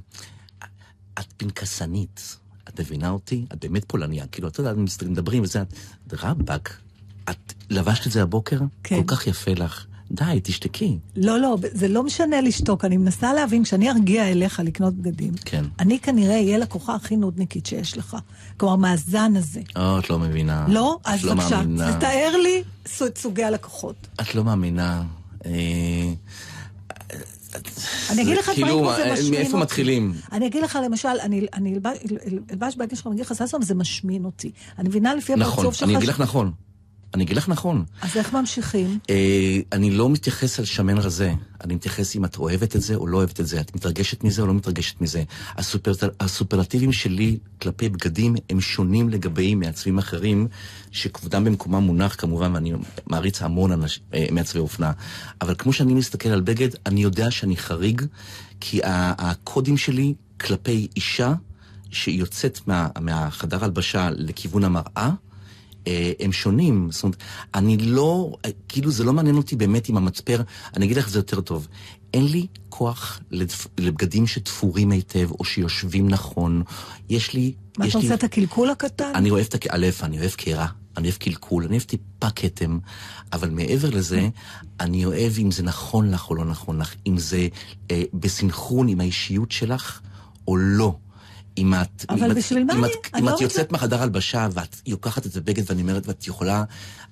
[1.21, 2.37] את פנקסנית.
[2.69, 3.45] את מבינה אותי?
[3.53, 4.27] את באמת פולניה.
[4.27, 5.63] כאילו, את יודעת, מדברים וזה,
[6.07, 6.77] את רבאק,
[7.31, 8.59] את לבשת את זה הבוקר?
[8.85, 8.97] כן.
[8.97, 9.87] כל כך יפה לך.
[10.11, 10.99] די, תשתקי.
[11.17, 15.65] לא, לא, זה לא משנה לשתוק, אני מנסה להבין, כשאני ארגיע אליך לקנות בגדים, כן.
[15.81, 18.17] אני כנראה אהיה לקוחה הכי נודניקית שיש לך.
[18.57, 19.61] כלומר, מהזן הזה.
[19.77, 20.67] או, את לא מבינה.
[20.69, 20.99] לא?
[21.05, 21.97] אז לא בבקשה, מאמינה.
[21.97, 22.63] תתאר לי
[23.07, 24.07] את סוגי הלקוחות.
[24.21, 25.03] את לא מאמינה.
[25.47, 25.51] אה,
[28.11, 29.63] אני אגיד זה לך דברים כאילו, זה אה, משמין מאיפה אותי.
[29.63, 30.15] מתחילים?
[30.33, 31.75] אני אגיד לך, למשל, אני אני
[32.51, 34.51] אלבש- בגד שלך, מגיע לך ששון, וזה משמין אותי.
[34.79, 35.89] אני מבינה לפי נכון, הפרצוף שלך...
[35.89, 36.53] אני אגיד לך נכון.
[37.15, 37.85] אני אגיד לך נכון.
[38.03, 38.99] אז איך ממשיכים?
[39.11, 43.07] אה, אני לא מתייחס על שמן רזה, אני מתייחס אם את אוהבת את זה או
[43.07, 45.23] לא אוהבת את זה, את מתרגשת מזה או לא מתרגשת מזה.
[45.57, 50.49] הסופר, הסופרלטיבים שלי כלפי בגדים הם שונים לגבי מעצבים אחרים,
[50.91, 52.73] שכבודם במקומם מונח כמובן, ואני
[53.07, 54.93] מעריץ המון אנש, אה, מעצבי אופנה.
[55.41, 58.03] אבל כמו שאני מסתכל על בגד, אני יודע שאני חריג,
[58.61, 61.33] כי הקודים שלי כלפי אישה
[61.91, 65.11] שיוצאת מה, מהחדר הלבשה לכיוון המראה, אה,
[66.21, 66.89] הם שונים.
[66.91, 67.17] זאת אומרת,
[67.55, 70.43] אני לא, אה, כאילו זה לא מעניין אותי באמת עם המצפר,
[70.77, 71.69] אני אגיד לך זה יותר טוב.
[72.15, 76.63] אין לי כוח לדפ- לבגדים שתפורים היטב, או שיושבים נכון.
[77.09, 77.53] יש לי...
[77.79, 79.13] מה, אתה לי- רוצה את הקלקול הקטן?
[79.15, 79.59] אני אוהב את ה...
[79.71, 80.67] א', אני אוהב קרע,
[80.97, 82.79] אני אוהב קלקול, אני אוהב טיפה כתם,
[83.33, 84.29] אבל מעבר לזה,
[84.81, 87.49] אני אוהב אם זה נכון לך או לא נכון לך, אם זה
[87.91, 90.01] אה, בסנכרון עם האישיות שלך
[90.49, 90.97] או לא.
[91.59, 92.05] אם את...
[92.09, 92.91] אבל אם את- בשביל מה אם את,
[93.23, 96.65] לא את יוצאת מהחדר הלבשה ואת לוקחת את הבגד ואני אומרת ואת יכולה,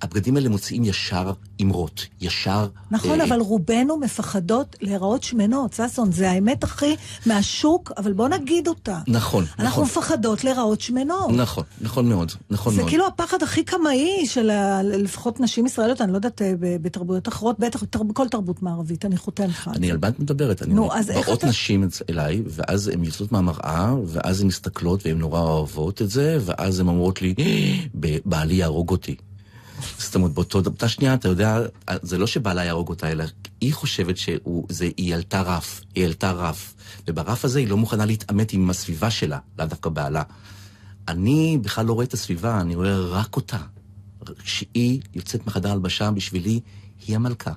[0.02, 2.68] הבגדים האלה מוציאים ישר אמרות, ישר...
[2.90, 8.68] נכון, אה, אבל רובנו מפחדות להיראות שמנות, ששון, זה האמת הכי מהשוק, אבל בוא נגיד
[8.68, 8.98] אותה.
[9.08, 9.84] נכון, אנחנו נכון.
[9.84, 11.30] מפחדות להיראות שמנות.
[11.30, 12.90] נכון, נכון מאוד, נכון זה מאוד.
[12.90, 17.60] כאילו הפחד הכי קמאי של ה- לפחות נשים ישראליות, אני לא יודעת אה, בתרבויות אחרות,
[17.60, 19.70] בטח בכל תרבות מערבית, אני חותמת לך.
[19.76, 19.92] אני זה.
[19.92, 20.62] על מה את מדברת?
[20.62, 24.46] אני נו, אומר, אז איך באות אתה- נשים אליי, ואז הן יוצאות מהמראה, ואז הן
[24.46, 27.34] מסתכלות והן נורא אוהבות את זה, ואז הן אומרות לי,
[28.00, 29.16] "ב- בעלי יהרוג אותי.
[29.98, 31.58] זאת אומרת, באותה שנייה, אתה יודע,
[32.02, 33.24] זה לא שבעלה יהרוג אותה, אלא
[33.60, 36.74] היא חושבת שהיא עלתה רף, היא עלתה רף,
[37.08, 40.22] וברף הזה היא לא מוכנה להתעמת עם הסביבה שלה, לאו דווקא בעלה.
[41.08, 43.58] אני בכלל לא רואה את הסביבה, אני רואה רק אותה.
[44.44, 46.60] שהיא יוצאת מחדר הלבשה, בשבילי
[47.06, 47.52] היא המלכה.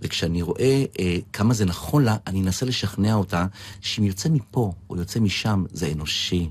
[0.00, 3.46] וכשאני רואה אה, כמה זה נכון לה, אני אנסה לשכנע אותה
[3.80, 6.50] שאם יוצא מפה או יוצא משם, זה אנושי.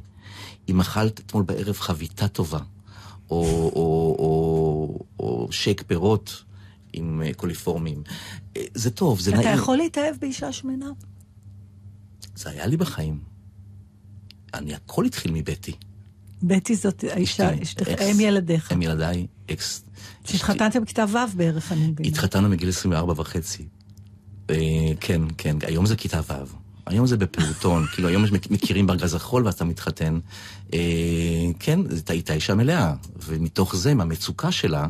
[0.69, 2.59] אם אכלת אתמול בערב חביתה טובה,
[3.29, 3.41] או,
[3.75, 4.32] או, או,
[5.43, 6.43] או שייק פירות
[6.93, 8.03] עם אה, קוליפורמים,
[8.57, 9.53] אה, זה טוב, זה אתה נעים.
[9.57, 10.89] יכול להתאהב באישה שמנה?
[12.35, 13.19] זה היה לי בחיים.
[14.53, 15.71] אני, הכל התחיל מבטי.
[16.43, 18.01] בטי זאת האישה, אשתך.
[18.01, 18.71] אם ילדיך.
[18.71, 19.83] הם ילדיי, אקס.
[20.25, 22.09] שהתחתנתם בכיתה ו' בערך, אני מבינה.
[22.09, 23.65] התחתנו מגיל 24 וחצי.
[24.49, 24.55] אה,
[24.99, 26.33] כן, כן, היום זה כיתה ו'.
[26.85, 30.19] היום זה בפעוטון, כאילו היום מכירים בארגז החול ואתה מתחתן.
[31.59, 32.93] כן, זו הייתה אישה מלאה,
[33.25, 34.87] ומתוך זה, מהמצוקה שלה,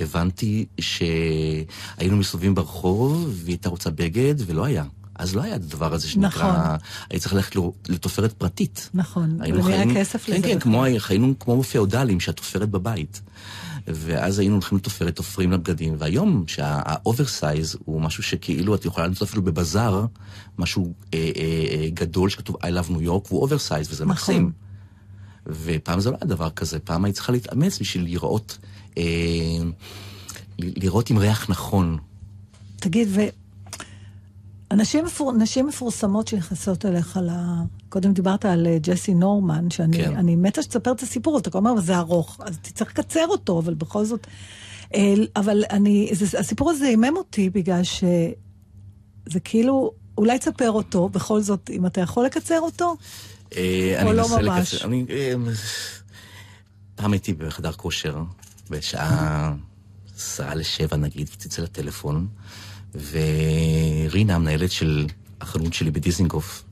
[0.00, 4.84] הבנתי שהיינו מסתובבים ברחוב, והיא הייתה רוצה בגד, ולא היה.
[5.18, 6.28] אז לא היה הדבר הזה שנקרא...
[6.28, 6.76] נכון.
[7.10, 7.56] היית צריך ללכת
[7.88, 8.90] לתופרת פרטית.
[8.94, 10.60] נכון, ונהיה חיים- כסף כן, לזה כן, בכלל.
[10.60, 13.20] כמו, חיינו כמו פיאודלים שאת תופרת בבית.
[13.88, 19.26] ואז היינו הולכים לתופרת, תופרים לבגדים, והיום שה oversize הוא משהו שכאילו את יכולה למצוא
[19.26, 20.06] אפילו בבזאר,
[20.58, 24.14] משהו אה, אה, אה, גדול שכתוב I love New York, והוא oversize, וזה נכון.
[24.34, 24.52] מקסים.
[25.46, 28.58] ופעם זה לא היה דבר כזה, פעם היית צריכה להתאמץ בשביל לראות,
[30.58, 31.98] לראות עם ריח נכון.
[32.76, 33.20] תגיד, ו...
[34.70, 35.32] אנשים מפור...
[35.32, 37.30] נשים מפורסמות שנכנסות אליך ל...
[37.88, 40.26] קודם דיברת על אה, ג'סי נורמן, שאני כן.
[40.26, 44.04] מתה שתספר את הסיפור, אתה אומר, אבל זה ארוך, אז תצטרך לקצר אותו, אבל בכל
[44.04, 44.26] זאת...
[44.94, 46.10] אה, אבל אני...
[46.12, 49.92] זה, הסיפור הזה הימם אותי בגלל שזה כאילו...
[50.18, 52.96] אולי תספר אותו, בכל זאת, אם אתה יכול לקצר אותו?
[53.56, 54.74] אה, או לא ממש?
[54.74, 55.32] לקצר- אני, אה,
[56.94, 58.22] פעם הייתי בחדר כושר,
[58.70, 59.52] בשעה
[60.16, 62.26] עשרה לשבע נגיד, צלצל לטלפון,
[62.94, 65.06] ורינה, המנהלת של
[65.40, 66.64] החנות שלי בדיזינגוף,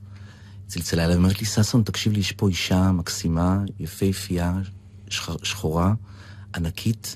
[0.67, 4.53] צלצלה אליי ואומרת לי, ששון, תקשיב לי, יש פה אישה מקסימה, יפהפייה,
[5.09, 5.93] שח- שחורה,
[6.55, 7.15] ענקית,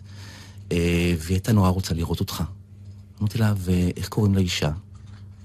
[0.72, 0.78] אה,
[1.20, 2.44] והיא הייתה נורא רוצה לראות אותך.
[3.20, 4.72] אמרתי לה, ואיך קוראים לאישה?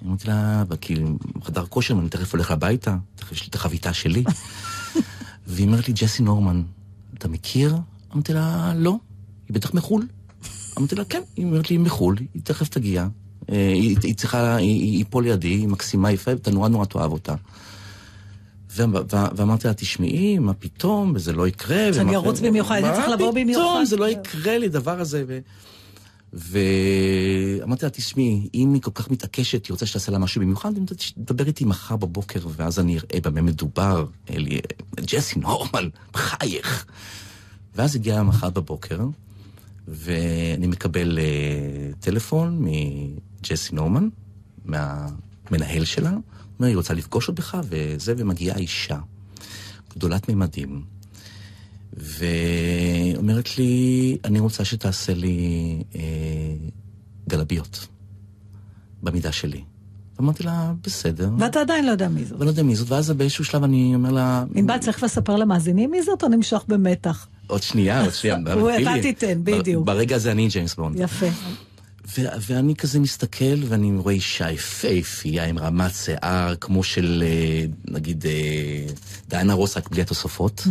[0.07, 4.25] אמרתי לה, כאילו, חדר כושר, אני תכף הולך הביתה, תכף יש לי את החביתה שלי.
[5.47, 6.63] והיא אומרת לי, ג'סי נורמן,
[7.19, 7.77] אתה מכיר?
[8.15, 8.97] אמרתי לה, לא,
[9.49, 10.07] היא בטח מחו"ל.
[10.79, 13.07] אמרתי לה, כן, היא אומרת לי, היא מחו"ל, היא תכף תגיע.
[13.53, 17.13] אה, היא, היא צריכה, היא, היא, פה לידי, היא מקסימה, יפה, ואתה נורא נורא תאהב
[17.13, 17.35] אותה.
[18.77, 21.93] ואמרתי לה, תשמעי, מה פתאום, וזה לא יקרה.
[21.93, 23.63] שאני ארוץ במיוחד, אני צריך לבוא מה במיוחד.
[23.63, 25.25] פתאום, זה לא יקרה לי, דבר הזה.
[26.33, 30.73] ואמרתי לה, תשמעי, אם היא כל כך מתעקשת, היא רוצה שתעשה לה משהו במיוחד,
[31.25, 34.07] תדבר איתי מחר בבוקר, ואז אני אראה במה מדובר.
[34.31, 34.61] אלי,
[35.01, 36.87] ג'סי נורמן, בחייך.
[37.75, 38.99] ואז הגיע מחר בבוקר,
[39.89, 44.09] ואני מקבל אה, טלפון מג'סי נורמן,
[44.65, 46.13] מהמנהל שלה,
[46.59, 48.99] אומר, היא רוצה לפגוש אותך, וזה, ומגיעה אישה,
[49.97, 50.85] גדולת ממדים,
[51.93, 56.01] ואומרת לי, אני רוצה שתעשה לי אה,
[57.29, 57.87] גלביות,
[59.03, 59.65] במידה שלי.
[60.21, 61.31] אמרתי לה, בסדר.
[61.39, 62.33] ואתה עדיין לא יודע מי זאת.
[62.33, 64.45] ואני לא יודע מי זאת, ואז באיזשהו שלב אני אומר לה...
[64.55, 67.29] ענבל, צריך לספר למאזינים מי זאת או נמשוך במתח?
[67.47, 68.37] עוד שנייה, עוד שנייה.
[68.55, 69.03] הוא- אתה.
[69.03, 69.87] תיתן, בדיוק.
[69.87, 70.97] ברגע הזה אני ג'יימס בונד.
[71.01, 71.27] יפה.
[72.19, 78.27] ו- ואני כזה מסתכל, ואני רואה אישה יפהפייה עם רמת שיער, כמו של, אה, נגיד,
[78.27, 78.87] אה,
[79.29, 80.67] דיינה רוס, רק בלי התוספות.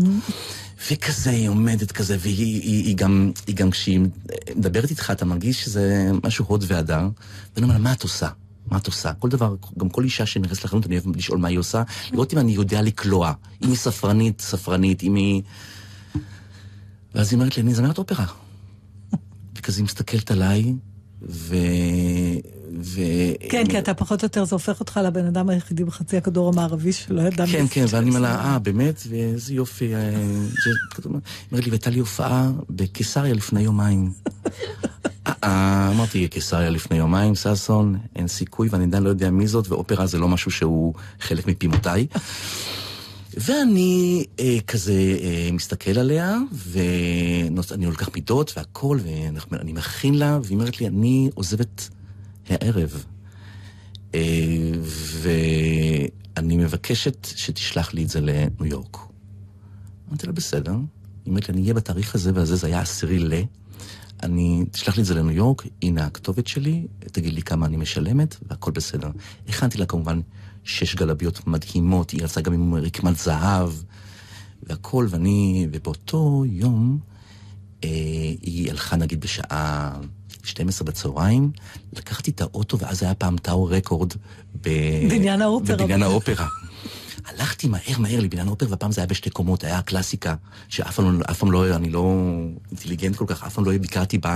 [0.92, 4.00] וכזה, היא עומדת כזה, והיא היא, היא גם, היא גם כשהיא
[4.56, 7.08] מדברת איתך, אתה מרגיש שזה משהו הוד והדר.
[7.56, 8.28] ואני אומר לה, מה את עושה?
[8.72, 9.14] מה את עושה?
[9.14, 12.40] כל דבר, גם כל אישה שנכנסת לחנות, אני אוהב לשאול מה היא עושה, לראות אם
[12.40, 13.34] אני יודע לקלוע.
[13.64, 15.42] אם היא ספרנית, ספרנית, אם היא...
[17.16, 18.26] ואז היא אומרת לי, אני זמרת אופרה.
[19.58, 20.74] וכזה היא מסתכלת עליי,
[21.30, 21.56] ו...
[22.82, 23.02] ו...
[23.50, 26.94] כן, כי אתה פחות או יותר, זה הופך אותך לבן אדם היחידי בחצי הכדור המערבי
[26.94, 27.86] שלא ידע כן, כן.
[27.90, 29.04] ואני אומר לה, אה, באמת?
[29.10, 29.96] ואיזה יופי.
[29.96, 31.06] אה, היא
[31.52, 34.12] אומרת לי, והייתה לי הופעה בקיסריה לפני יומיים.
[35.28, 39.68] אה, אה, אמרתי, קיסריה לפני יומיים, ששון, אין סיכוי, ואני עדיין לא יודע מי זאת,
[39.68, 42.08] ואופרה זה לא משהו שהוא חלק מפימותיי.
[43.38, 49.00] ואני אה, כזה אה, מסתכל עליה, ואני לוקח מידות והכל,
[49.52, 51.90] ואני מכין לה, והיא אומרת לי, אני עוזבת
[52.50, 53.06] הערב.
[54.16, 54.72] אה,
[55.22, 58.98] ואני מבקשת שתשלח לי את זה לניו יורק.
[60.10, 60.72] אמרתי לה, בסדר.
[60.72, 60.82] היא
[61.28, 63.34] אומרת לי, אני אהיה בתאריך הזה והזה, זה היה עשירי ל...
[64.24, 68.36] אני, תשלח לי את זה לניו יורק, הנה הכתובת שלי, תגיד לי כמה אני משלמת,
[68.50, 69.12] והכל בסדר.
[69.50, 70.20] הכנתי לה כמובן
[70.64, 73.72] שש גלביות מדהימות, היא רצה גם עם רקמת זהב,
[74.64, 77.00] והכל, ואני, ובאותו יום,
[77.84, 77.90] אה,
[78.42, 79.92] היא הלכה נגיד בשעה
[80.44, 81.52] 12 בצהריים,
[81.94, 84.14] לקחתי את האוטו, ואז היה פעם טאו רקורד
[84.62, 84.70] ב...
[85.10, 85.76] בניין האופרה.
[85.76, 86.48] בבניין האופרה.
[87.26, 90.36] הלכתי מהר מהר לבניין האופרה, והפעם זה היה בשתי קומות, היה הקלאסיקה,
[90.70, 92.14] שאף פעם, לא- פעם לא, אני לא
[92.72, 94.28] אינטליגנט כל כך, אף פעם לא ביקרתי ב,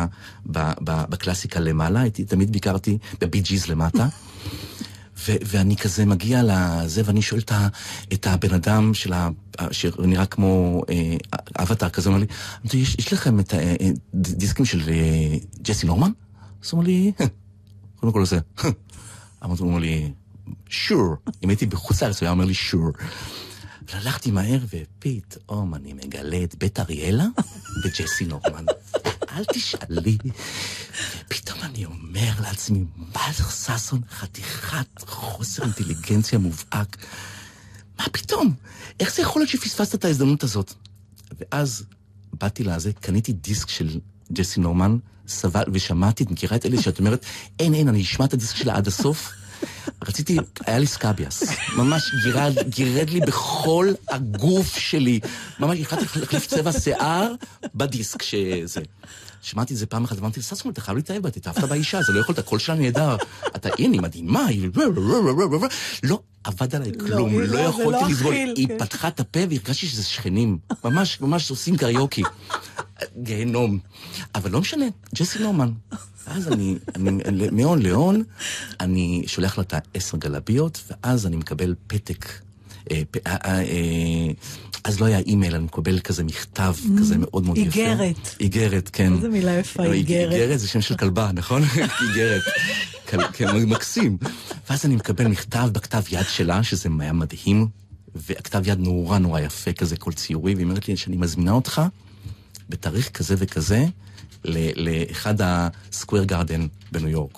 [0.45, 4.07] ב, ב, בקלאסיקה למעלה, הייתי, תמיד ביקרתי בבי ג'יז למטה.
[5.19, 7.67] ו- ואני כזה מגיע לזה, ואני שואל את, ה-
[8.13, 9.30] את הבן אדם של ה...
[9.71, 11.15] שנראה כמו אה,
[11.63, 12.25] אבטאר כזה, אומר לי,
[12.62, 13.53] "אמרתי, יש, יש לכם את
[14.13, 16.12] הדיסקים של אה, ג'סי נורמן?
[16.63, 17.12] אז הוא אומר לי,
[17.95, 18.39] קודם כל זה.
[19.45, 20.12] אמרתי, הוא אומר לי,
[20.69, 21.15] שור.
[21.43, 22.91] אם הייתי בחוץ לארץ, הוא היה אומר לי שור.
[23.93, 27.25] והלכתי מהר, ופתאום אני מגלה את בית אריאלה
[27.86, 28.65] וג'סי נורמן.
[29.38, 30.17] אל תשאלי.
[31.26, 34.02] ופתאום אני אומר לעצמי, מה ששון?
[34.12, 36.97] חתיכת חוסר אינטליגנציה מובהק.
[38.00, 38.54] מה פתאום?
[39.00, 40.73] איך זה יכול להיות שפספסת את ההזדמנות הזאת?
[41.39, 41.84] ואז
[42.34, 44.00] באתי לזה, קניתי דיסק של
[44.34, 44.97] ג'סי נורמן,
[45.28, 47.26] סבל, ושמעתי, את מכירה את אלה שאת אומרת,
[47.60, 49.32] אין, אין, אני אשמע את הדיסק שלה עד הסוף.
[50.08, 51.43] רציתי, היה לי סקביאס,
[51.78, 55.19] ממש גירד, גירד לי בכל הגוף שלי,
[55.60, 57.34] ממש החלטתי להחליף צבע שיער
[57.76, 58.82] בדיסק שזה.
[59.41, 62.19] שמעתי את זה פעם אחת, ואמרתי, ששון, אתה חייב להתאהב בה, התאהבת באישה, זה לא
[62.19, 63.15] יכולת, הקול שלה נהדר.
[63.56, 64.69] אתה, הנה, היא מדהימה, היא...
[66.04, 68.34] לא עבד עליי כלום, היא לא לא- יכולתי לא לסבול.
[68.34, 68.78] היא כן.
[68.78, 70.58] פתחה את הפה והרגשתי שזה שכנים.
[70.84, 72.23] ממש, ממש עושים קריוקי.
[73.17, 73.80] גיהנום.
[74.36, 75.71] אבל לא משנה, ג'סי נורמן.
[76.28, 78.23] ואז אני, אני מהון להון,
[78.80, 82.26] אני שולח לה את העשר גלביות, ואז אני מקבל פתק.
[82.91, 84.28] אה, אה, אה,
[84.84, 87.80] אז לא היה אימייל, אני מקבל כזה מכתב כזה מאוד מאוד יפה.
[87.80, 88.36] איגרת.
[88.39, 89.13] איגרת, כן.
[89.13, 90.34] איזה מילה יפה, לא, איגרת.
[90.34, 91.62] איגרת זה שם של כלבה, נכון?
[92.10, 92.41] איגרת.
[93.08, 93.17] כן,
[93.65, 94.17] מקסים.
[94.69, 97.67] ואז אני מקבל מכתב בכתב יד שלה, שזה היה מדהים,
[98.15, 101.82] והכתב יד נורא נורא יפה כזה, כל ציורי, והיא אומרת לי שאני מזמינה אותך
[102.69, 103.86] בתאריך כזה וכזה
[104.76, 107.38] לאחד הסקוויר גארדן בניו יורק.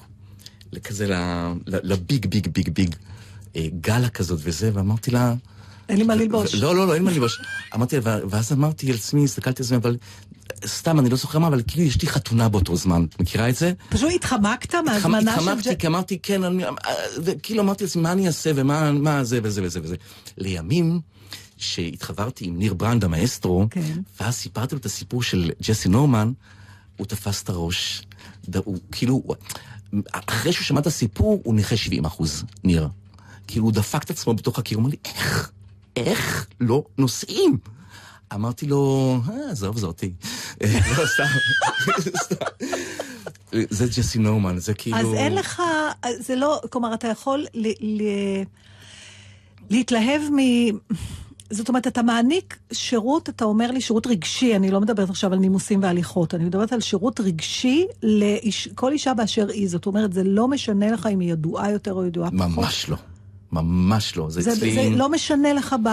[1.68, 2.96] ל- לביג ביג ביג ביג
[3.56, 5.34] אה, גלה כזאת וזה, ואמרתי לה...
[5.90, 6.56] אין לי מה ללבוש.
[6.56, 7.42] לא, לא, לא, אין מה ללבוש.
[7.76, 9.98] אמרתי, לה, ואז אמרתי על עצמי, הסתכלתי על עצמי, אבל
[10.66, 13.06] סתם, אני לא זוכר מה, אבל כאילו יש לי חתונה באותו זמן.
[13.20, 13.74] מכירה את זה?
[13.90, 15.30] פשוט התחמקת מהזמנה של...
[15.30, 16.64] התחמקתי, כי אמרתי, כן, אני,
[17.24, 19.96] וכאילו אמרתי לעצמי, מה אני אעשה ומה מה זה וזה וזה וזה.
[20.38, 21.00] לימים,
[21.58, 24.02] שהתחברתי עם ניר ברנד, המאסטרו, כן.
[24.20, 26.32] ואז סיפרתי לו את הסיפור של ג'סי נורמן,
[26.98, 28.04] הוא תפס את הראש.
[28.56, 29.24] הוא כאילו,
[30.12, 32.88] אחרי שהוא שמע את הסיפור, הוא נכה 70 אחוז, ניר.
[33.50, 35.52] כאילו, הוא דפק את עצמו בתוך הקיר, הוא אמר לי, איך?
[35.96, 37.58] איך לא נוסעים?
[38.34, 40.14] אמרתי לו, אה, עזוב זאתי.
[40.98, 41.24] לא, סתם.
[43.70, 44.98] זה ג'סי נורמן, זה כאילו...
[44.98, 45.62] אז אין לך,
[46.20, 48.04] זה לא, כלומר, אתה יכול ל, ל,
[49.70, 50.38] להתלהב מ...
[51.50, 55.40] זאת אומרת, אתה מעניק שירות, אתה אומר לי שירות רגשי, אני לא מדברת עכשיו על
[55.40, 59.70] נימוסים והליכות, אני מדברת על שירות רגשי לכל אישה באשר היא.
[59.70, 62.50] זאת אומרת, זה לא משנה לך אם היא ידועה יותר או ידועה פחות.
[62.50, 62.98] ממש לא.
[63.52, 64.30] ממש לא.
[64.30, 64.74] זה זה, אצלי...
[64.74, 65.90] זה לא משנה לך ב,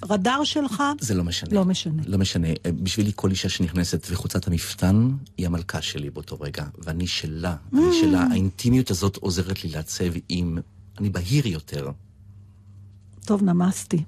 [0.00, 0.82] ברדאר שלך?
[1.00, 1.50] זה לא משנה.
[1.52, 2.02] לא משנה.
[2.06, 2.48] לא משנה.
[2.82, 6.64] בשבילי כל אישה שנכנסת וחוצת המפתן, היא המלכה שלי באותו רגע.
[6.78, 7.56] ואני שלה.
[7.72, 7.76] Mm.
[7.76, 8.26] אני שלה.
[8.30, 10.58] האינטימיות הזאת עוזרת לי לעצב עם...
[10.98, 11.90] אני בהיר יותר.
[13.24, 14.04] טוב, נמסתי.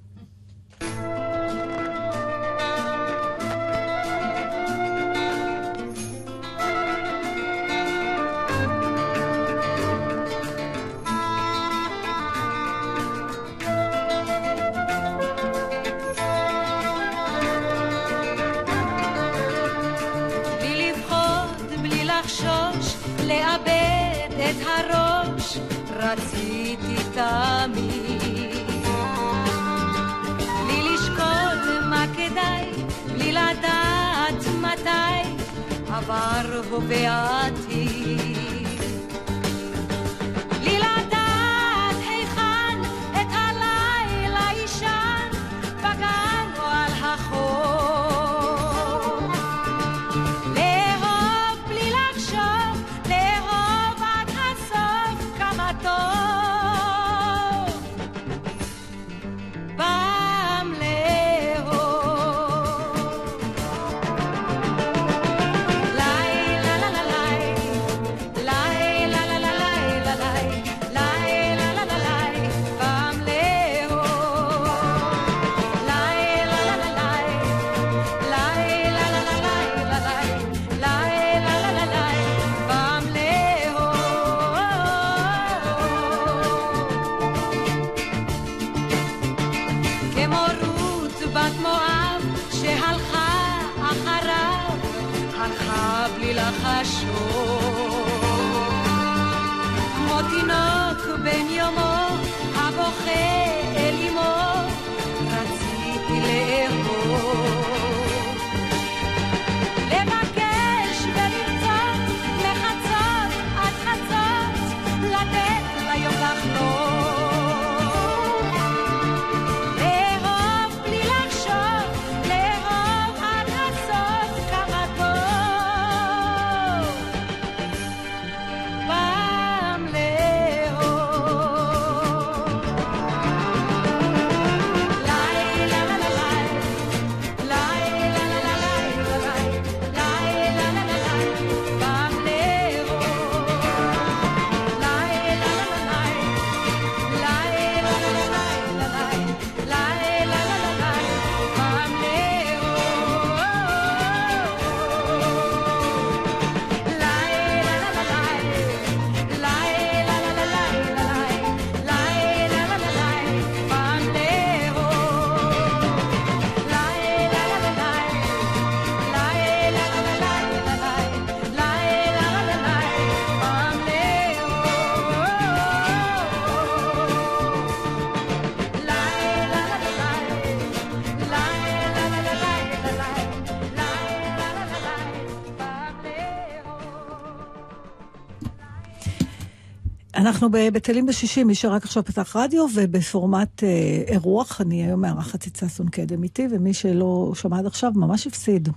[190.17, 195.57] אנחנו בבטלים בשישי, מי שרק עכשיו פתח רדיו, ובפורמט אה, אירוח, אני היום מארחת את
[195.57, 198.69] ששון קדם איתי, ומי שלא שמע עד עכשיו ממש הפסיד.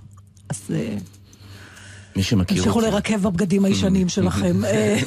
[0.48, 0.96] אז אה,
[2.16, 4.64] מי שמכיר תמשיכו אותי, לרכב בבגדים הישנים שלכם.
[4.64, 4.98] אה,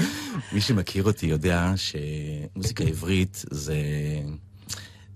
[0.52, 3.76] מי שמכיר אותי יודע שמוזיקה עברית זה...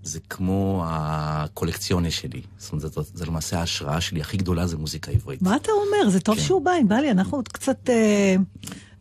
[0.04, 2.42] זה כמו הקולקציונה שלי.
[2.58, 5.42] זאת אומרת, זה, זה למעשה ההשראה שלי הכי גדולה זה מוזיקה עברית.
[5.42, 6.10] מה אתה אומר?
[6.10, 6.42] זה טוב כן.
[6.42, 8.36] שהוא בא, אם בא לי, אנחנו עוד קצת אה,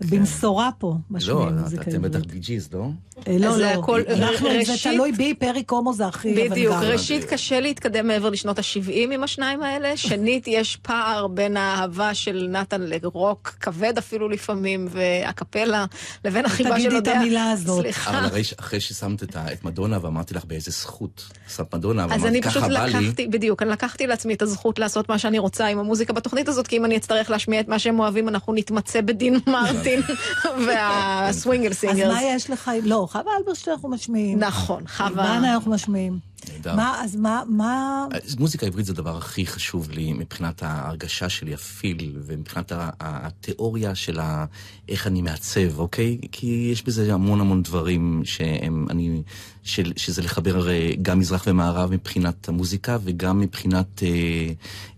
[0.10, 2.32] במשורה פה, לא, משמיעים מוזיקה אתם בטח עברית.
[2.32, 2.86] בי ג'יז, לא?
[3.28, 3.66] אה, לא, לא,
[4.10, 6.76] אנחנו, זה תלוי בי, פרי קומו זה הכי בדיוק.
[6.76, 12.47] ראשית קשה להתקדם מעבר לשנות ה-70 עם השניים האלה, שנית יש פער בין האהבה של
[12.52, 15.86] נתן לרוק כבד אפילו לפעמים, והקפלה,
[16.26, 17.20] לבין החיבה תגידי של את יודע...
[17.20, 17.82] המילה הזאת.
[17.82, 18.20] סליחה.
[18.20, 22.41] אבל אחרי, ששמת את, את מדונה ואמרתי לך באיזה זכות שמת מדונה, אז ואמרתי אני
[22.41, 25.68] פשוט ככה בא לי, לקחתי, בדיוק, אני לקחתי לעצמי את הזכות לעשות מה שאני רוצה
[25.68, 29.02] עם המוזיקה בתוכנית הזאת, כי אם אני אצטרך להשמיע את מה שהם אוהבים, אנחנו נתמצא
[29.02, 29.90] בדין מרטין
[30.67, 32.13] והסווינגל סינגרס.
[32.13, 32.71] מה יש לך?
[32.83, 34.39] לא, חווה אלברשטיין אנחנו משמיעים.
[34.39, 35.09] נכון, חווה.
[35.09, 36.31] בנה אנחנו משמיעים.
[36.49, 36.75] נהדר.
[36.75, 38.05] מה, אז מה, מה...
[38.23, 44.19] אז מוזיקה עברית זה הדבר הכי חשוב לי מבחינת ההרגשה שלי, הפיל, ומבחינת התיאוריה של
[44.19, 44.45] ה-
[44.89, 46.17] איך אני מעצב, אוקיי?
[46.31, 49.21] כי יש בזה המון המון דברים שהם, אני,
[49.63, 50.67] של, שזה לחבר
[51.01, 54.07] גם מזרח ומערב מבחינת המוזיקה, וגם מבחינת אה,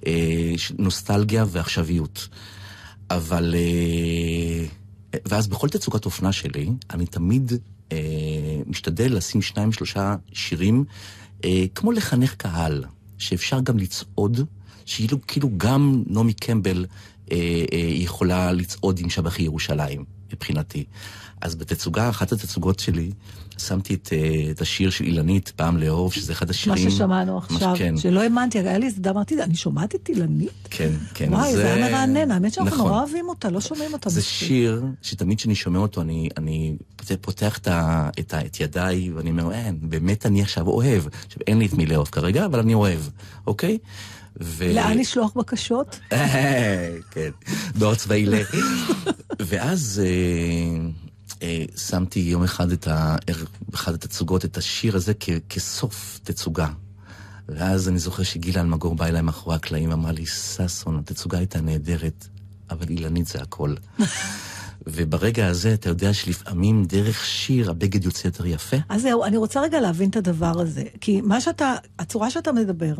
[0.07, 2.27] אה, נוסטלגיה ועכשוויות.
[3.09, 3.55] אבל...
[3.57, 4.65] אה,
[5.25, 7.51] ואז בכל תצוגת אופנה שלי, אני תמיד
[7.91, 7.97] אה,
[8.67, 10.85] משתדל לשים שניים, שלושה שירים,
[11.45, 12.83] אה, כמו לחנך קהל,
[13.17, 14.39] שאפשר גם לצעוד,
[14.85, 16.85] שכאילו כאילו גם נעמי קמבל
[17.31, 17.37] אה,
[17.73, 20.83] אה, יכולה לצעוד עם שבחי ירושלים, מבחינתי.
[21.43, 23.11] אז בתצוגה, אחת התצוגות שלי,
[23.57, 26.89] שמתי את, אה, את השיר של אילנית, פעם לאהוב, שזה אחד מה השירים...
[26.89, 30.49] ששמענו ממש עכשיו, כן, שלא האמנתי, היה לי איזה אמרתי, אני שומעת את אילנית?
[30.69, 31.33] כן, כן.
[31.33, 32.87] וואי, זה היה מרענן, האמת שאנחנו נכון.
[32.87, 34.47] נורא אוהבים אותה, לא שומעים אותה זה מספיק.
[34.47, 39.11] שיר שתמיד כשאני שומע אותו, אני, אני פות- פותח את, ה, את, ה, את ידיי,
[39.11, 41.03] ואני אומר, אין, באמת אני עכשיו אוהב.
[41.25, 42.99] עכשיו, אין לי את מי לאהוב כרגע, אבל אני אוהב,
[43.47, 43.77] אוקיי?
[44.41, 44.73] ו...
[44.73, 45.99] לאן לשלוח בקשות?
[47.11, 47.29] כן,
[47.75, 48.33] דור צבאי ל...
[49.49, 50.89] ואז אה,
[51.77, 53.15] שמתי יום אחד את ה...
[53.69, 55.29] באחד התצוגות את השיר הזה כ...
[55.49, 56.67] כסוף תצוגה.
[57.49, 62.27] ואז אני זוכר שגילה אלמגור באה אליי מאחורי הקלעים ואמרה לי, ששון, התצוגה הייתה נהדרת,
[62.69, 63.75] אבל אילנית זה הכל.
[64.87, 68.77] וברגע הזה אתה יודע שלפעמים דרך שיר הבגד יוצא יותר יפה.
[68.89, 70.83] אז זהו, אני רוצה רגע להבין את הדבר הזה.
[71.01, 72.93] כי מה שאתה, הצורה שאתה מדבר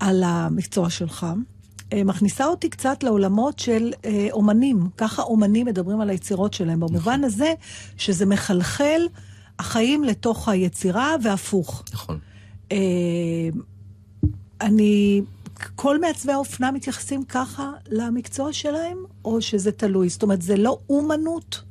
[0.00, 1.32] על המקצוע שלך, אה,
[1.94, 4.88] מכניסה אותי קצת לעולמות של אה, אומנים.
[4.96, 7.54] ככה אומנים מדברים על היצירות שלהם, במובן הזה
[7.96, 9.00] שזה מחלחל
[9.58, 11.84] החיים לתוך היצירה והפוך.
[11.92, 12.18] נכון.
[12.72, 12.78] אה,
[14.60, 15.22] אני...
[15.76, 20.08] כל מעצבי האופנה מתייחסים ככה למקצוע שלהם, או שזה תלוי?
[20.08, 21.62] זאת אומרת, זה לא אומנות?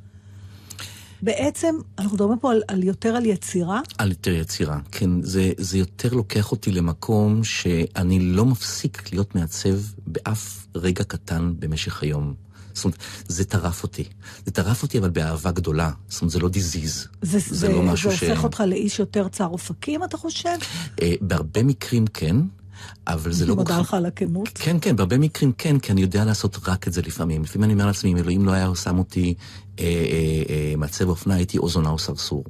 [1.22, 3.80] בעצם, אנחנו מדברים פה על, על יותר על יצירה.
[3.98, 5.22] על יותר יצירה, כן.
[5.22, 9.74] זה, זה יותר לוקח אותי למקום שאני לא מפסיק להיות מעצב
[10.06, 12.34] באף רגע קטן במשך היום.
[12.74, 12.98] זאת אומרת,
[13.28, 14.04] זה טרף אותי.
[14.46, 15.90] זה טרף אותי, אבל באהבה גדולה.
[16.08, 17.06] זאת אומרת, זה לא דיזיז.
[17.22, 18.22] זה, זה זה, לא משהו זה ש...
[18.22, 20.56] הופך אותך לאיש יותר צר אופקים, אתה חושב?
[21.02, 22.36] אה, בהרבה מקרים כן,
[23.06, 23.56] אבל זה לא...
[23.56, 24.48] מודה לך על הכנות.
[24.54, 27.42] כן, כן, בהרבה מקרים כן, כי אני יודע לעשות רק את זה לפעמים.
[27.42, 29.34] לפעמים אני אומר לעצמי, אם אלוהים לא היה שם אותי
[29.78, 32.44] אה, אה, אה, מעצב אופנה, הייתי או זונה או סרסור.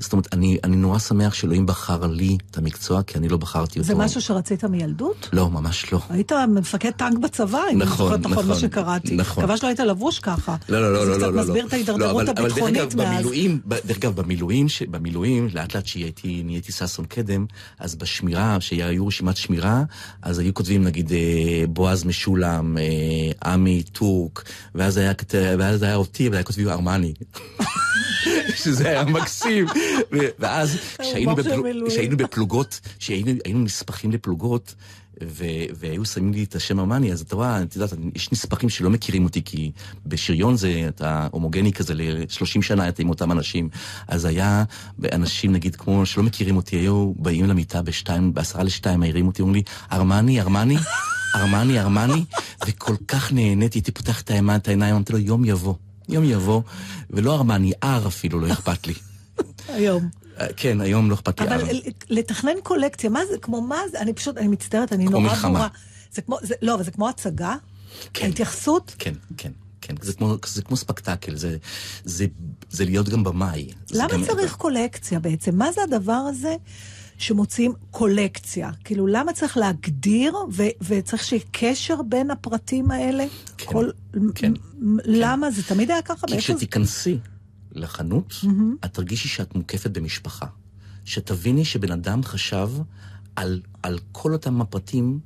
[0.00, 3.78] זאת אומרת, אני, אני נורא שמח שאלוהים בחר לי את המקצוע, כי אני לא בחרתי
[3.78, 3.86] אותו.
[3.86, 5.28] זה משהו שרצית מילדות?
[5.32, 6.00] לא, ממש לא.
[6.10, 9.14] היית מפקד טנק בצבא, אם נכון, זוכרת נכון מה נכון, שקראתי.
[9.16, 9.42] נכון.
[9.44, 10.56] מקווה שלא היית לבוש ככה.
[10.68, 11.32] לא, לא, לא, לא, לא, זה לא.
[11.32, 13.26] קצת מסביר את ההידרדרות לא, אבל- אבל הביטחונית מאז.
[13.68, 17.46] ב- דרך אגב, במילואים, במילואים, לאט לאט שהייתי, נהייתי ששון קדם,
[17.78, 19.82] אז בשמירה, שהיו רשימת שמירה,
[20.22, 21.18] אז היו כותבים נגיד אה,
[21.68, 24.44] בועז משולם, אה, עמי טורק,
[24.74, 25.12] ואז היה,
[25.58, 27.12] ואז היה אותי, והיה כותבים ארמני.
[28.64, 29.66] שזה היה מקסים.
[30.38, 31.60] ואז כשהיינו, של בפל...
[31.60, 31.90] מילואים.
[31.90, 34.74] כשהיינו בפלוגות, כשהיינו היינו נספחים לפלוגות,
[35.24, 35.44] ו...
[35.74, 39.24] והיו שמים לי את השם ארמני, אז אתה רואה, את יודעת, יש נספחים שלא מכירים
[39.24, 39.72] אותי, כי
[40.06, 43.68] בשריון זה, אתה הומוגני כזה, ל-30 שנה אתה עם אותם אנשים.
[44.08, 44.64] אז היה
[45.12, 49.54] אנשים, נגיד, כמו שלא מכירים אותי, היו באים למיטה בשתיים, בעשרה לשתיים, מעירים אותי, אומרים
[49.54, 50.76] לי, ארמני, ארמני,
[51.36, 52.24] ארמני, ארמני,
[52.66, 54.30] וכל כך נהניתי, הייתי פותח את
[54.68, 55.74] העיניים, אמרתי לו, יום יבוא,
[56.10, 56.62] יום יבוא,
[57.10, 58.94] ולא ארמני, אר אפילו לא אכפת לי.
[59.68, 60.08] היום.
[60.56, 61.72] כן, היום לא אכפת לי אבל אר.
[62.10, 65.50] לתכנן קולקציה, מה זה, כמו מה זה, אני פשוט, אני מצטערת, אני נורא מלחמה.
[65.52, 65.68] ברורה.
[66.12, 67.54] זה כמו, זה, לא, אבל זה כמו הצגה?
[68.14, 68.26] כן.
[68.26, 68.94] ההתייחסות?
[68.98, 69.94] כן, כן, כן.
[70.02, 71.56] זה כמו, זה כמו ספקטקל, זה,
[72.04, 72.26] זה,
[72.70, 73.68] זה להיות גם במאי.
[73.90, 75.58] למה גם- צריך קולקציה בעצם?
[75.58, 76.56] מה זה הדבר הזה
[77.20, 78.70] שמוציאים קולקציה?
[78.84, 83.24] כאילו, למה צריך להגדיר, ו- וצריך שיהיה קשר בין הפרטים האלה?
[83.58, 83.90] כן, כל,
[84.34, 85.50] כן, מ- למה?
[85.50, 86.26] זה תמיד היה ככה?
[86.26, 86.40] כי זה?
[86.40, 87.18] כשתיכנסי
[87.72, 88.34] לחנות,
[88.84, 90.46] את תרגישי שאת מוקפת במשפחה.
[91.04, 92.68] שתביני שבן אדם חשב
[93.36, 95.18] על, על כל אותם הפרטים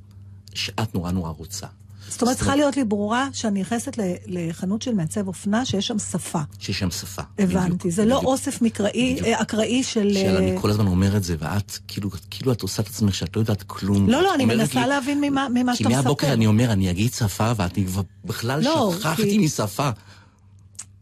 [0.53, 1.67] שאת נורא נורא רוצה.
[2.09, 3.97] זאת אומרת, צריכה להיות לי ברורה שאני נכנסת
[4.27, 6.39] לחנות של מעצב אופנה שיש שם שפה.
[6.59, 7.21] שיש שם שפה.
[7.39, 7.91] הבנתי.
[7.91, 8.17] זה לא.
[8.17, 9.19] אוסף מקראי.
[9.25, 10.11] אה, אקראי של...
[10.15, 13.35] אה, אני כל הזמן אומר את זה, ואת, כאילו, כאילו את עושה את עצמך שאת
[13.35, 14.09] לא יודעת כלום.
[14.09, 16.01] לא, לא, אני מנסה להבין ממה כי שאתה מספר.
[16.01, 19.89] מהבוקר אני אומר, אני אגיד שפה, ואת כבר בכלל לא, שכחתי כי- משפה.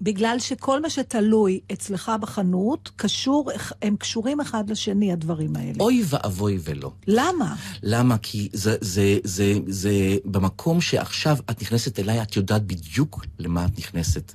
[0.04, 3.52] בגלל שכל מה שתלוי אצלך בחנות, קשור,
[3.82, 5.74] הם קשורים אחד לשני, הדברים האלה.
[5.80, 6.92] אוי ואבוי ולא.
[7.08, 7.56] למה?
[7.84, 8.18] למה?
[8.18, 13.80] כי זה, זה, זה, זה במקום שעכשיו את נכנסת אליי, את יודעת בדיוק למה את
[13.80, 14.34] נכנסת.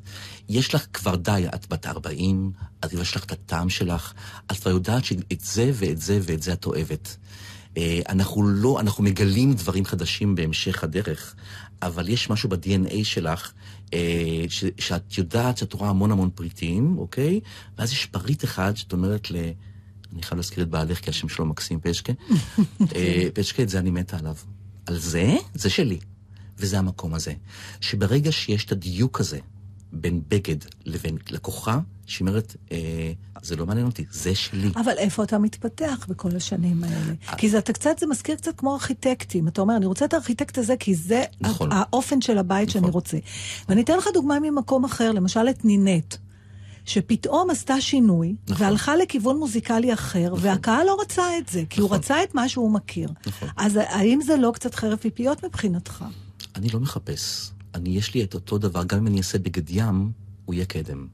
[0.49, 2.53] יש לך כבר די, את בת 40,
[2.85, 4.13] את יש לך את הטעם שלך,
[4.51, 7.17] את כבר יודעת שאת זה ואת זה ואת זה את אוהבת.
[7.77, 11.35] אה, אנחנו לא, אנחנו מגלים דברים חדשים בהמשך הדרך,
[11.83, 13.53] אבל יש משהו ב-DNA שלך,
[13.95, 17.41] אה, ש, שאת יודעת שאת רואה המון המון פריטים, אוקיי?
[17.79, 19.37] ואז יש פריט אחד שאת אומרת ל...
[20.13, 22.13] אני חייב להזכיר את בעלך, כי השם שלו מקסים פשקה.
[22.95, 24.35] אה, פשקה, את זה אני מתה עליו.
[24.87, 25.99] על זה, זה שלי.
[26.59, 27.33] וזה המקום הזה.
[27.81, 29.39] שברגע שיש את הדיוק הזה
[29.93, 33.13] בין בגד לבין לקוחה, שהיא אומרת, אה,
[33.43, 34.69] זה לא מעניין אותי, זה שלי.
[34.77, 37.15] אבל איפה אתה מתפתח בכל השנים האלה?
[37.39, 39.49] כי זה אתה קצת, זה מזכיר קצת כמו ארכיטקטים.
[39.49, 41.73] אתה אומר, אני רוצה את הארכיטקט הזה כי זה נכון.
[41.73, 42.93] האופן של הבית שאני נכון.
[42.93, 43.19] רוצה.
[43.69, 46.15] ואני אתן לך דוגמה ממקום אחר, למשל את נינט.
[46.85, 48.67] שפתאום עשתה שינוי, נכון.
[48.67, 51.99] והלכה לכיוון מוזיקלי אחר, והקהל לא רצה את זה, כי הוא נכון.
[51.99, 53.09] רצה את מה שהוא מכיר.
[53.27, 53.49] נכון.
[53.57, 56.05] אז האם זה לא קצת חרב פיפיות מבחינתך?
[56.57, 57.51] אני לא מחפש.
[57.75, 60.13] אני, יש לי את אותו דבר, גם אם אני אעשה בגד ים,
[60.45, 61.07] הוא יהיה קדם.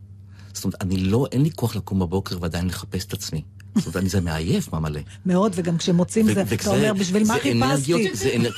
[0.53, 3.43] זאת אומרת, אני לא, אין לי כוח לקום בבוקר ועדיין לחפש את עצמי.
[3.75, 5.01] זאת אומרת, אני זה מעייף, מה מלא.
[5.27, 7.53] מאוד, וגם כשמוצאים זה, אתה אומר, בשביל מה חיפשתי?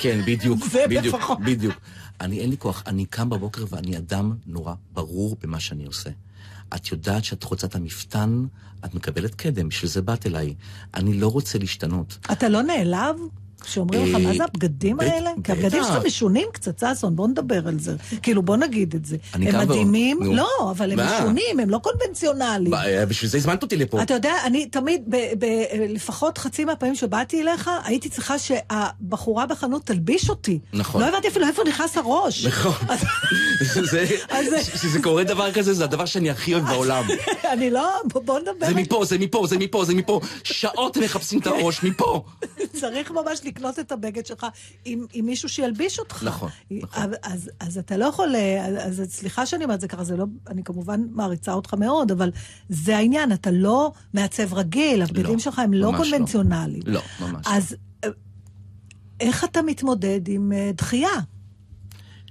[0.01, 1.15] כן, בדיוק, בדיוק.
[1.45, 1.75] בדיוק.
[2.21, 6.09] אני, אין לי כוח, אני קם בבוקר ואני אדם נורא ברור במה שאני עושה.
[6.75, 8.45] את יודעת שאת רוצה את המפתן,
[8.85, 10.55] את מקבלת קדם, בשביל זה באת אליי.
[10.93, 12.17] אני לא רוצה להשתנות.
[12.31, 13.15] אתה לא נעלב?
[13.61, 15.31] כשאומרים לך, אה, מה זה הבגדים האלה?
[15.43, 15.83] כי הבגדים.
[15.83, 17.95] שלך משונים קצת, ששון, בוא נדבר על זה.
[18.21, 19.17] כאילו, בוא נגיד את זה.
[19.33, 20.19] הם מדהימים.
[20.23, 20.99] לא, אבל הם?
[20.99, 22.73] משונים, הם לא קונבנציונליים.
[22.73, 24.01] אה, בשביל זה הזמנת אותי לפה.
[24.01, 25.01] אתה יודע, אני תמיד,
[25.89, 30.59] לפחות חצי מהפעמים שבאתי אליך, הייתי צריכה שהבחורה בחנות תלביש אותי.
[30.73, 31.01] נכון.
[31.01, 32.45] לא הבנתי אפילו איפה נכנס הראש.
[32.45, 32.87] נכון.
[34.75, 37.03] שזה קורה דבר כזה, זה הדבר שאני הכי אוהב בעולם.
[37.53, 38.67] אני לא, בוא- נדבר.
[38.67, 40.19] זה מפה, זה מפה, זה מפה, זה מפה.
[40.43, 42.23] שעות מחפשים את הראש, מפה.
[42.81, 44.45] צריך ממש לקנות את הבגד שלך
[44.85, 46.23] עם, עם מישהו שילביש אותך.
[46.23, 47.03] נכון, נכון.
[47.59, 51.01] אז, אתה לא יכול, אה, אז סליחה שאני אומרת זה ככה, זה לא, אני כמובן
[51.11, 52.31] מעריצה אותך מאוד, אבל
[52.69, 55.97] זה העניין, אתה לא מעצב רגיל, הבגדים לא, שלך הם לא לא.
[55.97, 56.81] קונבנציונליים.
[56.85, 57.51] לא, ממש לא.
[57.53, 58.09] אז אה,
[59.19, 61.09] איך אתה מתמודד עם אה, דחייה?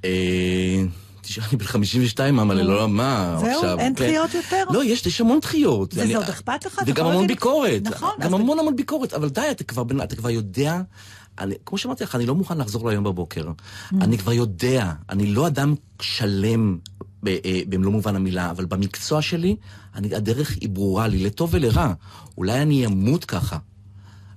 [0.04, 0.82] אה,
[1.26, 3.50] תשמע, אני בן 52, אמא, לא, מה זהו?
[3.56, 3.78] עכשיו?
[3.78, 4.04] אין כן.
[4.04, 4.64] דחיות יותר?
[4.70, 5.94] לא, יש, המון דחיות.
[5.94, 6.80] וזה עוד אכפת לך?
[6.86, 7.82] וגם יכול המון ביקורת.
[7.82, 10.80] נכון, גם המון המון ביקורת, אבל די, אתה כבר, יודע...
[11.38, 13.44] אני, כמו שאמרתי לך, אני לא מוכן לחזור להיום בבוקר.
[13.46, 13.94] Mm.
[14.00, 16.78] אני כבר יודע, אני לא אדם שלם
[17.26, 19.56] אה, במלוא מובן המילה, אבל במקצוע שלי,
[19.94, 21.92] אני, הדרך היא ברורה לי, לטוב ולרע.
[22.38, 23.58] אולי אני אמות ככה.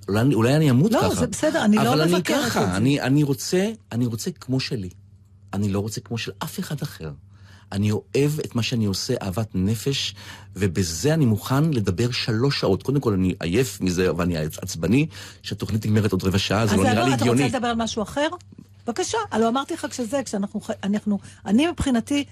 [0.08, 1.14] אולי, אולי אני אמות לא, ככה.
[1.14, 2.76] זה בסדר, אני לא אבל אני מבקרת ככה, את זה.
[2.76, 4.88] אני, אני רוצה, אני רוצה כמו שלי.
[5.52, 7.10] אני לא רוצה כמו של אף אחד אחר.
[7.72, 10.14] אני אוהב את מה שאני עושה, אהבת נפש,
[10.56, 12.82] ובזה אני מוכן לדבר שלוש שעות.
[12.82, 15.06] קודם כל, אני עייף מזה, ואני עצבני,
[15.42, 17.44] שהתוכנית נגמרת עוד רבע שעה, זה אז לא נראה לי אתה הגיוני.
[17.44, 18.28] רוצה לדבר על משהו אחר?
[18.86, 19.18] בבקשה.
[19.30, 22.24] הלוא אמרתי לך כשזה, כשאנחנו, אנחנו, אני מבחינתי,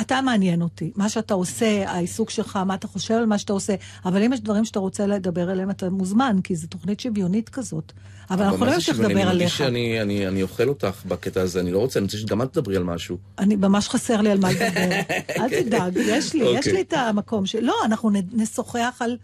[0.00, 0.90] אתה מעניין אותי.
[0.96, 3.74] מה שאתה עושה, העיסוק שלך, מה אתה חושב על מה שאתה עושה.
[4.04, 7.92] אבל אם יש דברים שאתה רוצה לדבר עליהם, אתה מוזמן, כי זו תוכנית שוויונית כזאת.
[8.30, 9.50] אבל אנחנו לא נמשיך לדבר עליך.
[9.50, 12.76] שאני אני, אני אוכל אותך בקטע הזה, אני לא רוצה, אני רוצה שגם את תדברי
[12.76, 13.18] על משהו.
[13.38, 14.90] אני ממש חסר לי על מה לדבר.
[15.38, 16.72] אל תדאג, יש לי, יש אוקיי.
[16.72, 17.60] לי את המקום של...
[17.60, 19.16] לא, אנחנו נשוחח על...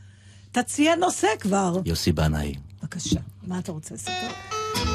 [0.53, 1.80] תציע נושא כבר.
[1.84, 2.55] יוסי בנאי.
[2.82, 4.12] בבקשה, מה אתה רוצה לספר?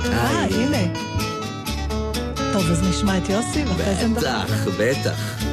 [0.05, 0.93] אה, הנה.
[2.53, 4.43] טוב, אז נשמע את יוסי, ואחרי זה נדבר.
[4.45, 5.43] בטח, בטח.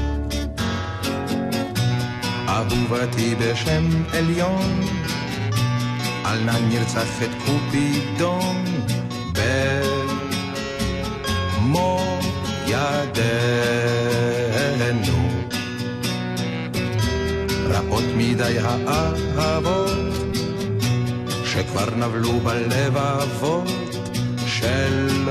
[2.48, 4.80] אהובתי בשם עליון,
[6.24, 8.64] על נא נרצח את קופידון,
[11.56, 12.18] במו
[12.66, 13.22] ידינו.
[17.68, 19.90] רעות מדי האהבות,
[21.44, 23.68] שכבר נבלו בלבבות
[24.46, 25.28] של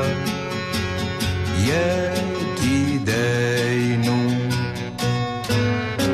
[2.58, 3.12] ידידינו.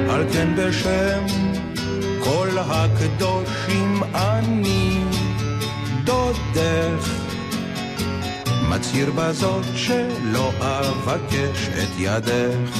[0.09, 1.46] על כן בשם
[2.69, 5.03] הקדושים אני
[6.03, 7.27] דודך.
[8.69, 12.71] מצהיר בזאת שלא אבקש את ידך.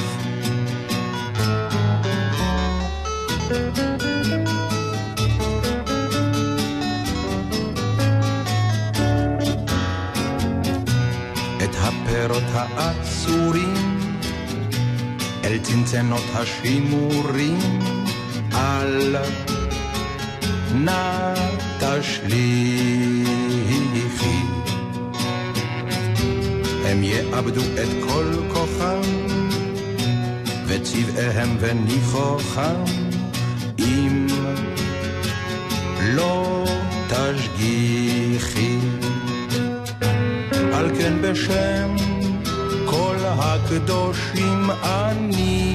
[11.64, 14.08] את הפירות האצורים
[15.44, 17.58] אל צנצנות השימורים
[18.52, 19.16] על
[20.84, 21.34] נא
[21.78, 22.38] תשליכי.
[26.84, 29.00] הם יאבדו את כל כוחם,
[30.66, 32.84] וצבעיהם וניחוחם,
[33.78, 34.26] אם
[36.00, 36.64] לא
[37.08, 38.78] תשגיחי.
[40.72, 41.96] על כן בשם
[42.84, 45.67] כל הקדושים אני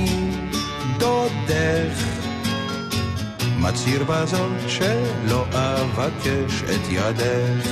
[3.74, 7.67] מצהיר בזאת שלא אבקש את ידך.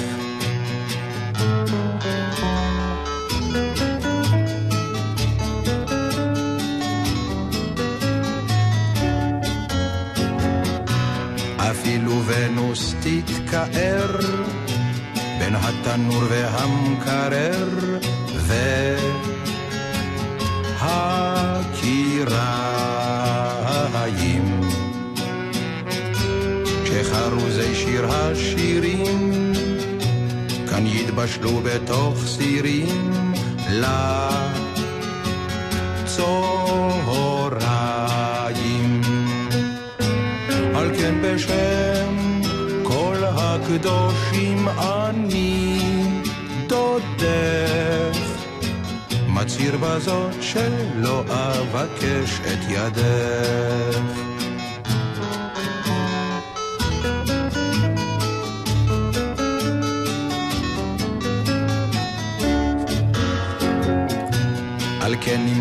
[11.58, 14.18] אפילו ונוס תתקער
[15.40, 17.91] בין התנור והמקרר
[26.92, 29.54] כשחרוזי שיר השירים
[30.70, 33.24] כאן יתבשלו בתוך סירים
[36.10, 36.62] לצהריים.
[40.76, 42.42] על כן בשם
[42.84, 45.80] כל הקדושים אני
[46.68, 48.18] דודך
[49.28, 54.31] מצהיר בזאת שלא אבקש את ידך.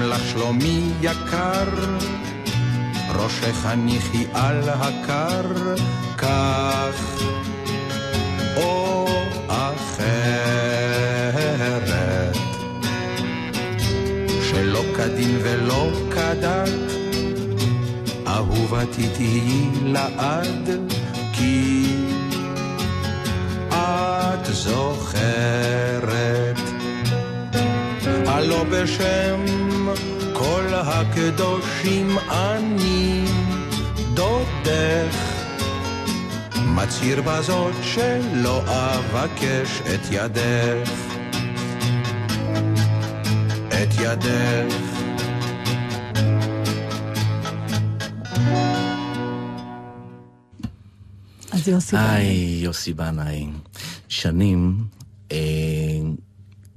[0.01, 1.69] נמלך שלומי יקר,
[3.15, 5.75] ראשך הניחי על הקר,
[6.19, 7.23] כך
[8.57, 9.07] או
[9.49, 9.97] אחרת.
[14.51, 16.93] שלא כדין ולא כדת,
[18.27, 20.71] אהובתי תהיי לעד,
[21.33, 21.87] כי
[23.71, 26.01] את זוכרת.
[28.41, 29.41] הלא בשם
[30.33, 33.25] כל הקדושים אני
[34.15, 35.31] דודך
[36.67, 40.91] מצהיר בזאת שלא אבקש את ידך
[43.69, 44.91] את ידך
[51.53, 52.61] אז יוסי היי, בנאי.
[52.63, 53.47] יוסי בנאי.
[54.09, 54.85] שנים,
[55.33, 55.39] אה,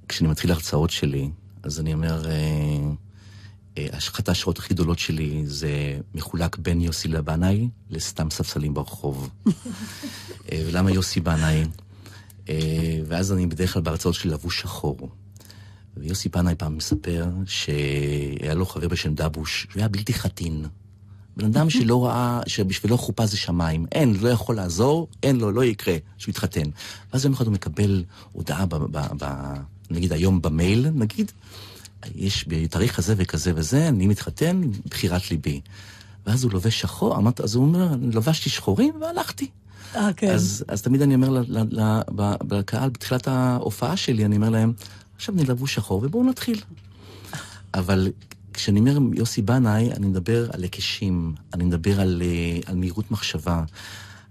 [0.07, 1.29] כשאני מתחיל הרצאות שלי,
[1.63, 2.89] אז אני אומר, אה,
[3.77, 9.29] אה, אחת ההשראות הכי גדולות שלי זה מחולק בין יוסי לבנאי לסתם ספסלים ברחוב.
[10.51, 11.65] אה, ולמה יוסי בנאי?
[12.49, 15.09] אה, ואז אני בדרך כלל בהרצאות שלי לבוש שחור.
[15.97, 20.65] ויוסי בנאי פעם מספר שהיה לו חבר בשם דבוש, שהוא היה בלתי חתין.
[21.37, 23.85] בן אדם שלא ראה, שבשבילו חופה זה שמיים.
[23.91, 26.69] אין, לא יכול לעזור, אין לו, לא יקרה שהוא יתחתן.
[27.13, 29.25] ואז יום אחד הוא מקבל הודעה, ב, ב, ב,
[29.91, 31.31] נגיד היום במייל, נגיד,
[32.15, 35.61] יש בתאריך כזה וכזה וזה, אני מתחתן, בחירת ליבי.
[36.25, 39.47] ואז הוא לובש שחור, אמרת, אז הוא אומר, לבשתי שחורים והלכתי.
[39.95, 40.31] אה, כן.
[40.31, 44.49] אז, אז תמיד אני אומר ל, ל, ל, ב- בקהל, בתחילת ההופעה שלי, אני אומר
[44.49, 44.73] להם,
[45.15, 46.61] עכשיו אני לבוש שחור ובואו נתחיל.
[47.73, 48.11] אבל
[48.53, 53.63] כשאני אומר יוסי בנאי, אני מדבר על היקשים, אני מדבר על, אה, על מהירות מחשבה.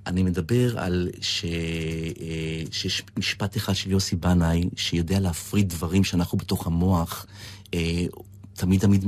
[0.06, 1.44] אני מדבר על ש...
[1.44, 7.26] אה, שיש משפט אחד של יוסי בנאי, שיודע להפריד דברים שאנחנו בתוך המוח,
[7.74, 8.04] אה,
[8.54, 9.04] תמיד תמיד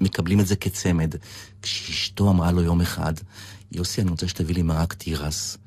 [0.00, 1.14] מקבלים את זה כצמד.
[1.62, 3.12] כשאשתו אמרה לו יום אחד,
[3.72, 5.58] יוסי, אני רוצה שתביא לי מרק תירס.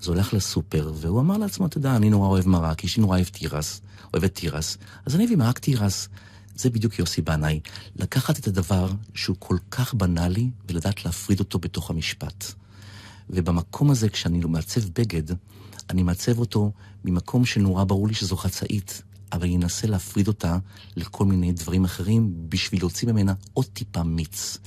[0.00, 3.16] אז הוא הלך לסופר, והוא אמר לעצמו, אתה יודע, אני נורא אוהב מרק, אשתי נורא
[3.16, 3.80] אוהב תירס,
[4.14, 6.08] אוהבת תירס, אז אני אביא מרק תירס.
[6.54, 7.60] זה בדיוק יוסי בנאי,
[7.96, 12.54] לקחת את הדבר שהוא כל כך בנאלי, ולדעת להפריד אותו בתוך המשפט.
[13.30, 15.22] ובמקום הזה, כשאני מעצב בגד,
[15.90, 16.72] אני מעצב אותו
[17.04, 19.02] ממקום שנורא ברור לי שזו חצאית,
[19.32, 20.58] אבל אני אנסה להפריד אותה
[20.96, 24.58] לכל מיני דברים אחרים, בשביל להוציא ממנה עוד טיפה מיץ.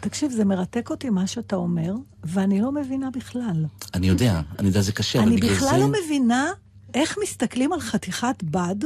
[0.00, 1.94] תקשיב, זה מרתק אותי מה שאתה אומר,
[2.24, 3.66] ואני לא מבינה בכלל.
[3.94, 5.76] אני יודע, אני יודע, זה קשה, אבל אני בגלל בכלל זה...
[5.78, 6.50] לא מבינה
[6.94, 8.76] איך מסתכלים על חתיכת בד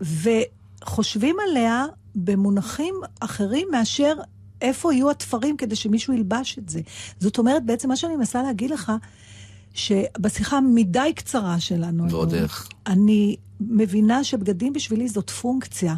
[0.00, 1.84] וחושבים עליה
[2.14, 4.14] במונחים אחרים מאשר
[4.62, 6.80] איפה יהיו התפרים כדי שמישהו ילבש את זה.
[7.20, 8.92] זאת אומרת, בעצם מה שאני מנסה להגיד לך,
[9.74, 12.68] שבשיחה המדי קצרה שלנו, ועוד איך.
[12.86, 15.94] אני מבינה שבגדים בשבילי זאת פונקציה.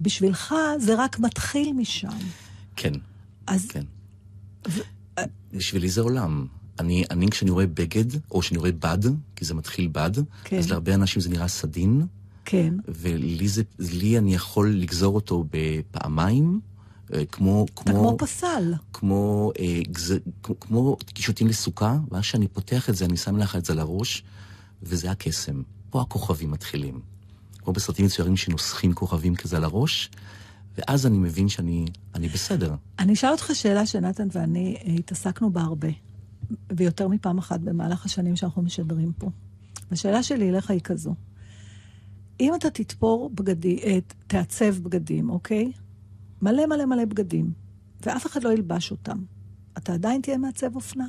[0.00, 2.08] בשבילך זה רק מתחיל משם.
[2.76, 2.92] כן,
[3.46, 3.84] אז כן.
[5.52, 6.46] בשבילי זה עולם.
[6.78, 8.98] אני, אני כשאני רואה בגד, או כשאני רואה בד,
[9.36, 10.10] כי זה מתחיל בד,
[10.44, 10.58] כן.
[10.58, 12.06] אז להרבה אנשים זה נראה סדין,
[12.44, 12.74] כן.
[12.88, 16.77] ולי זה, לי אני יכול לגזור אותו בפעמיים, אה,
[17.32, 18.74] כמו, אתה כמו, כמו פסל.
[18.92, 23.56] כמו, אה, גז, כמו, כמו קישוטים לסוכה, ואז כשאני פותח את זה, אני שם לך
[23.56, 24.22] את זה על הראש,
[24.82, 25.62] וזה הקסם.
[25.90, 27.00] פה הכוכבים מתחילים.
[27.58, 30.10] כמו בסרטים מצוירים שנוסחים כוכבים כזה על הראש,
[30.78, 32.74] ואז אני מבין שאני אני בסדר.
[32.98, 35.88] אני אשאל אותך שאלה שנתן ואני אה, התעסקנו בה הרבה,
[36.72, 39.30] ויותר מפעם אחת במהלך השנים שאנחנו משדרים פה.
[39.90, 41.14] השאלה שלי אליך היא כזו.
[42.40, 43.78] אם אתה תתפור בגדים,
[44.26, 45.72] תעצב בגדים, אוקיי?
[46.42, 47.50] מלא מלא מלא בגדים,
[48.06, 49.18] ואף אחד לא ילבש אותם,
[49.78, 51.06] אתה עדיין תהיה מעצב אופנה?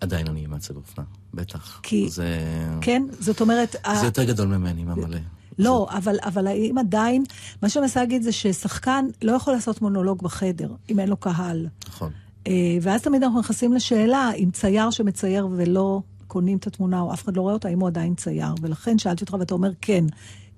[0.00, 1.04] עדיין אני אהיה מעצב אופנה,
[1.34, 1.80] בטח.
[1.82, 2.38] כי- זה...
[2.80, 3.02] כן?
[3.20, 3.76] זאת אומרת...
[4.00, 5.18] זה יותר גדול ממני, מה מלא.
[5.58, 7.24] לא, אבל, אבל האם עדיין,
[7.62, 11.66] מה שאני מנסה להגיד זה ששחקן לא יכול לעשות מונולוג בחדר, אם אין לו קהל.
[11.88, 12.12] נכון.
[12.46, 12.52] אה,
[12.82, 17.36] ואז תמיד אנחנו נכנסים לשאלה, אם צייר שמצייר ולא קונים את התמונה, או אף אחד
[17.36, 18.54] לא רואה אותה, האם הוא עדיין צייר.
[18.62, 20.04] ולכן שאלתי אותך, ואתה אומר כן.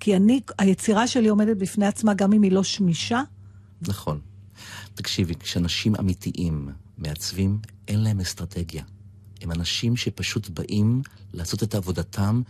[0.01, 3.23] כי אני, היצירה שלי עומדת בפני עצמה, גם אם היא לא שמישה.
[3.89, 4.21] נכון.
[4.95, 6.69] תקשיבי, כשאנשים אמיתיים
[6.99, 7.59] מעצבים,
[7.89, 8.85] אין להם אסטרטגיה.
[9.41, 11.03] הם אנשים שפשוט באים
[11.33, 12.43] לעשות את עבודתם,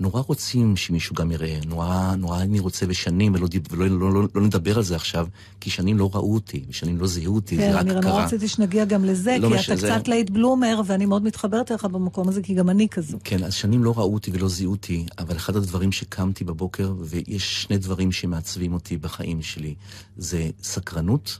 [0.00, 4.42] נורא רוצים שמישהו גם יראה, נורא, נורא אני רוצה בשנים, ולא, ולא לא, לא, לא
[4.42, 5.26] נדבר על זה עכשיו,
[5.60, 8.10] כי שנים לא ראו אותי, ושנים לא זיהו אותי, כן, זה רק אני קרה.
[8.10, 11.70] נורא רציתי שנגיע גם לזה, לא כי אתה זה- קצת late bloomer, ואני מאוד מתחברת
[11.70, 13.18] אליך במקום הזה, כי גם אני כזו.
[13.24, 17.62] כן, אז שנים לא ראו אותי ולא זיהו אותי, אבל אחד הדברים שקמתי בבוקר, ויש
[17.62, 19.74] שני דברים שמעצבים אותי בחיים שלי,
[20.16, 21.38] זה סקרנות,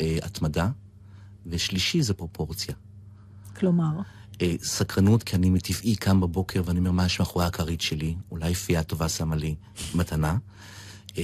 [0.00, 0.68] אה, התמדה,
[1.46, 2.74] ושלישי זה פרופורציה.
[3.56, 3.90] כלומר,
[4.42, 8.14] אה, סקרנות, כי אני מטבעי קם בבוקר ואני אומר, מה יש מאחורי הכרית שלי?
[8.30, 9.54] אולי פייה טובה שמה לי
[9.94, 10.36] מתנה.
[11.18, 11.22] אה,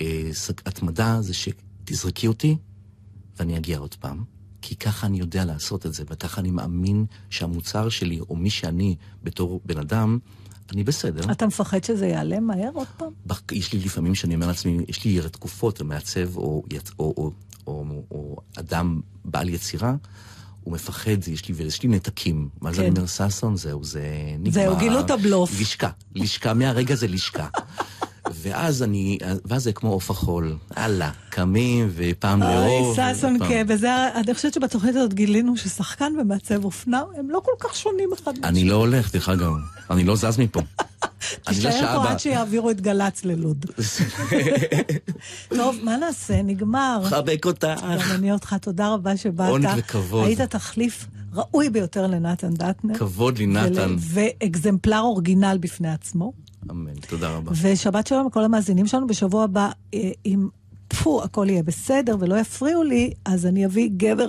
[0.00, 2.56] אה, סק- התמדה זה שתזרקי אותי
[3.38, 4.24] ואני אגיע עוד פעם.
[4.62, 8.96] כי ככה אני יודע לעשות את זה, וככה אני מאמין שהמוצר שלי, או מי שאני
[9.22, 10.18] בתור בן אדם,
[10.72, 11.32] אני בסדר.
[11.32, 13.12] אתה מפחד שזה ייעלם מהר עוד פעם?
[13.52, 17.32] יש לי לפעמים שאני אומר לעצמי, יש לי תקופות, מעצב או, יצ- או, או,
[17.66, 19.94] או, או אדם בעל יצירה,
[20.66, 22.48] הוא מפחד, יש לי, ויש לי נתקים.
[22.60, 22.82] מה זה כן.
[22.82, 23.56] אני אומר, ששון?
[23.56, 24.02] זהו, זה
[24.38, 24.52] נגמר.
[24.52, 25.60] זהו, גילו את הבלוף.
[25.60, 27.48] לשכה, לשכה, מהרגע זה לשכה.
[28.42, 30.56] ואז אני, ואז זה כמו עוף החול.
[30.70, 32.94] הלאה, קמים ופעם לאור.
[32.98, 37.52] אוי, ששון, כן, וזה, אני חושבת שבתוכנית הזאת גילינו ששחקן ומעצב אופנה הם לא כל
[37.58, 39.52] כך שונים אחד אני לא הולך, דרך אגב.
[39.90, 40.60] אני לא זז מפה.
[41.48, 42.10] לא תישאר פה.
[42.10, 43.66] עד שיעבירו את גל"צ ללוד.
[45.56, 46.42] טוב, מה נעשה?
[46.42, 47.00] נגמר.
[47.04, 47.80] מחבק אותך.
[47.82, 49.48] גם אני אותך, תודה רבה שבאת.
[49.48, 50.26] עונג וכבוד.
[50.26, 52.94] היית תחליף ראוי ביותר לנתן דטנר.
[52.98, 53.96] כבוד לי, נתן.
[53.98, 56.32] ואקזמפלר אורגינל בפני עצמו.
[56.70, 57.52] אמן, תודה רבה.
[57.62, 59.06] ושבת שלום לכל המאזינים שלנו.
[59.06, 60.48] בשבוע הבא, אה, אם
[60.88, 64.28] טפו, הכל יהיה בסדר ולא יפריעו לי, אז אני אביא גבר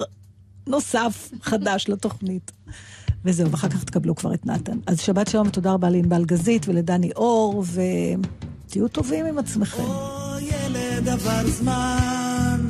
[0.68, 2.52] נוסף, חדש לתוכנית.
[3.26, 4.78] וזהו, ואחר כך תקבלו כבר את נתן.
[4.88, 7.64] אז שבת שלום ותודה רבה לענבל גזית ולדני אור,
[8.66, 9.84] ותהיו טובים עם עצמכם.
[9.84, 12.68] או ילד עבר זמן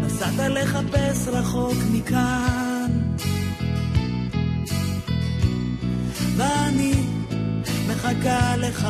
[0.00, 2.73] נסעת לחפש רחוק מכאן
[6.36, 6.94] ואני
[7.88, 8.88] מחכה לך.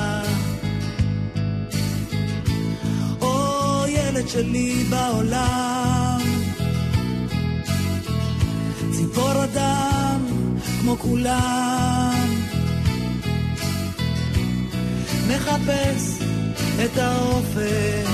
[3.20, 6.20] או ילד שלי בעולם.
[8.92, 10.20] ציפור אדם
[10.80, 12.44] כמו כולם.
[15.28, 16.18] מחפש
[16.84, 18.08] את האופק.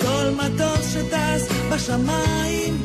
[0.00, 2.75] כל מטוס שטס בשמיים,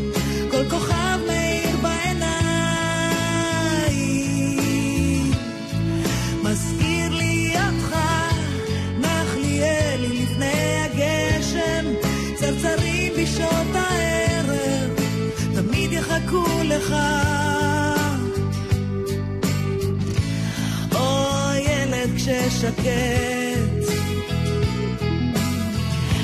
[22.21, 22.85] כששקט.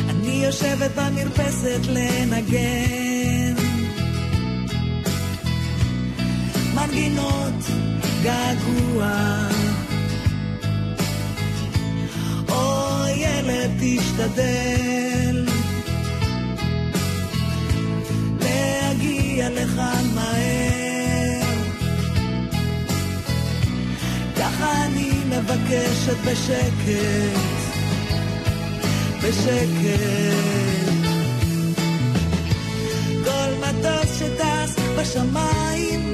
[0.09, 3.16] אני יושבת במרפסת לנגן.
[6.97, 7.63] מנגינות
[8.23, 9.11] געגוע.
[12.49, 15.45] או ילד תשתדל
[18.39, 21.47] להגיע לכאן מהר.
[24.39, 27.39] ככה אני מבקשת בשקט,
[29.23, 30.87] בשקט.
[33.23, 36.06] כל מטוס שטס בשמיים,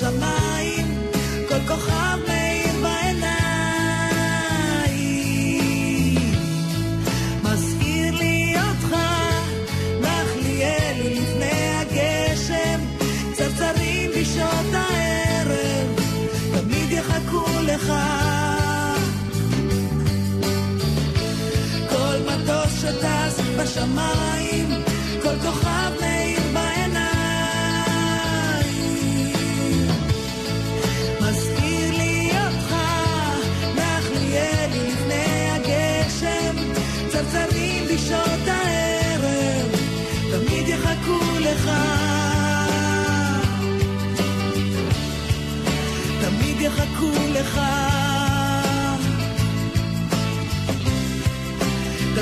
[0.00, 0.86] בשמיים,
[1.48, 3.20] כל כוכב מאיר בעיניים.
[7.42, 8.96] מזכיר לי אותך,
[10.00, 12.80] לך לי אלו לפני הגשם,
[13.32, 15.88] צרצרים בשעות הערב,
[16.52, 17.92] תמיד יחכו לך.
[21.88, 24.68] כל מטוס שטס בשמיים,
[25.22, 26.39] כל כוכב מאיר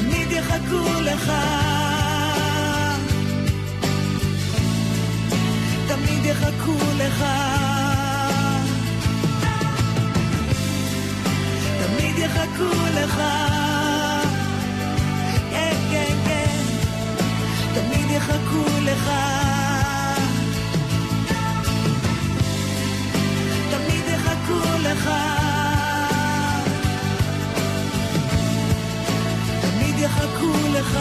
[0.00, 1.32] תמיד יחכו לך.
[5.88, 7.24] תמיד יחכו לך.
[11.78, 13.22] תמיד יחכו לך.
[15.50, 16.62] כן, כן, כן.
[17.74, 19.10] תמיד יחכו לך.
[23.70, 25.27] תמיד יחכו לך.
[30.38, 30.98] יחכו לך.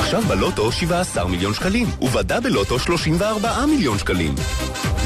[0.00, 4.34] עכשיו בלוטו 17 מיליון שקלים, ובדה בלוטו 34 מיליון שקלים.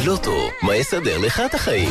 [0.05, 1.91] לוטו, מה יסדר לך את החיים?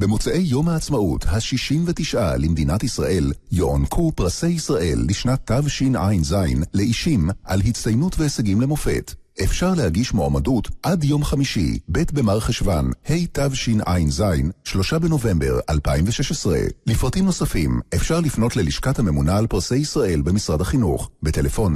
[0.00, 6.34] במוצאי יום העצמאות ה-69 למדינת ישראל יוענקו פרסי ישראל לשנת תשע"ז
[6.74, 9.23] לאישים על הצטיינות והישגים למופת.
[9.42, 14.22] אפשר להגיש מועמדות עד יום חמישי, ב' במר חשוון, התשע"ז,
[14.64, 16.58] 3 בנובמבר 2016.
[16.86, 21.74] לפרטים נוספים אפשר לפנות ללשכת הממונה על פרסי ישראל במשרד החינוך, בטלפון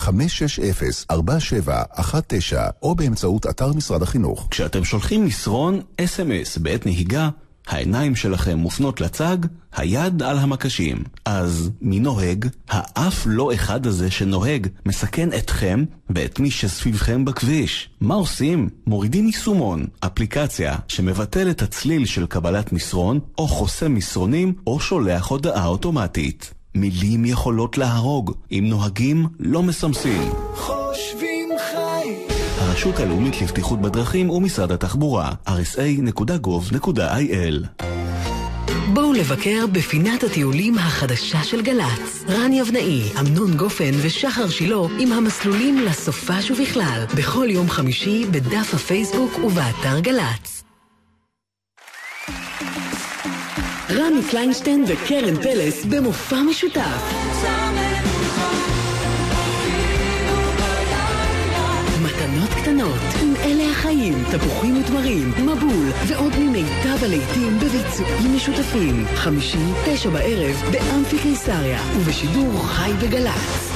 [0.00, 1.12] 02-560-4719
[2.82, 4.48] או באמצעות אתר משרד החינוך.
[4.50, 7.28] כשאתם שולחים מסרון, אס.אם.אס בעת נהיגה,
[7.70, 9.36] העיניים שלכם מופנות לצג,
[9.76, 11.04] היד על המקשים.
[11.24, 12.46] אז מי נוהג?
[12.68, 17.90] האף לא אחד הזה שנוהג מסכן אתכם ואת מי שסביבכם בכביש.
[18.00, 18.68] מה עושים?
[18.86, 25.66] מורידים יישומון, אפליקציה שמבטל את הצליל של קבלת מסרון, או חוסם מסרונים, או שולח הודעה
[25.66, 26.54] אוטומטית.
[26.74, 30.30] מילים יכולות להרוג, אם נוהגים לא מסמסים.
[30.54, 31.29] חושבים.
[32.80, 36.74] הרשות הלאומית לבטיחות בדרכים ומשרד התחבורה, rsa.gov.il
[38.92, 42.24] בואו לבקר בפינת הטיולים החדשה של גל"צ.
[42.28, 49.38] רן יבנאי, אמנון גופן ושחר שילה עם המסלולים לסופש ובכלל, בכל יום חמישי בדף הפייסבוק
[49.38, 50.62] ובאתר גל"צ.
[53.90, 57.19] רמי קליינשטיין וקרן פלס במופע משותף.
[62.62, 63.00] קטנות,
[63.44, 69.04] אלה החיים, תפוחים ותמרים, מבול, ועוד ממיטב הלהיטים בביצועים משותפים.
[69.14, 73.69] חמישי, תשע בערב, באמפי קיסריה, ובשידור חי בגל"צ.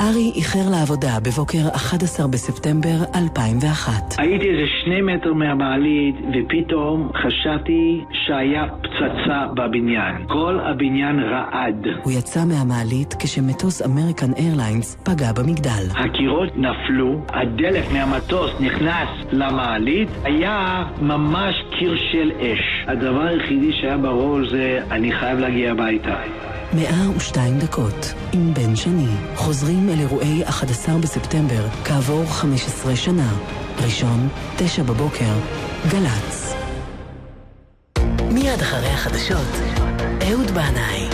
[0.00, 3.92] ארי איחר לעבודה בבוקר 11 בספטמבר 2001.
[4.18, 10.14] הייתי איזה שני מטר מהמעלית, ופתאום חשבתי שהיה פצצה בבניין.
[10.28, 11.86] כל הבניין רעד.
[12.04, 15.84] הוא יצא מהמעלית כשמטוס אמריקן איירליינס פגע במגדל.
[15.94, 22.84] הקירות נפלו, הדלק מהמטוס נכנס למעלית, היה ממש קיר של אש.
[22.86, 26.14] הדבר היחידי שהיה בראש זה, אני חייב להגיע הביתה.
[26.72, 29.08] 102 דקות עם בן שני.
[29.34, 33.32] חוזרים אל אירועי 11 בספטמבר כעבור 15 שנה.
[33.84, 35.34] ראשון, תשע בבוקר,
[35.88, 36.54] גל"צ.
[38.32, 39.54] מיד אחרי החדשות,
[40.22, 41.07] אהוד בנאי.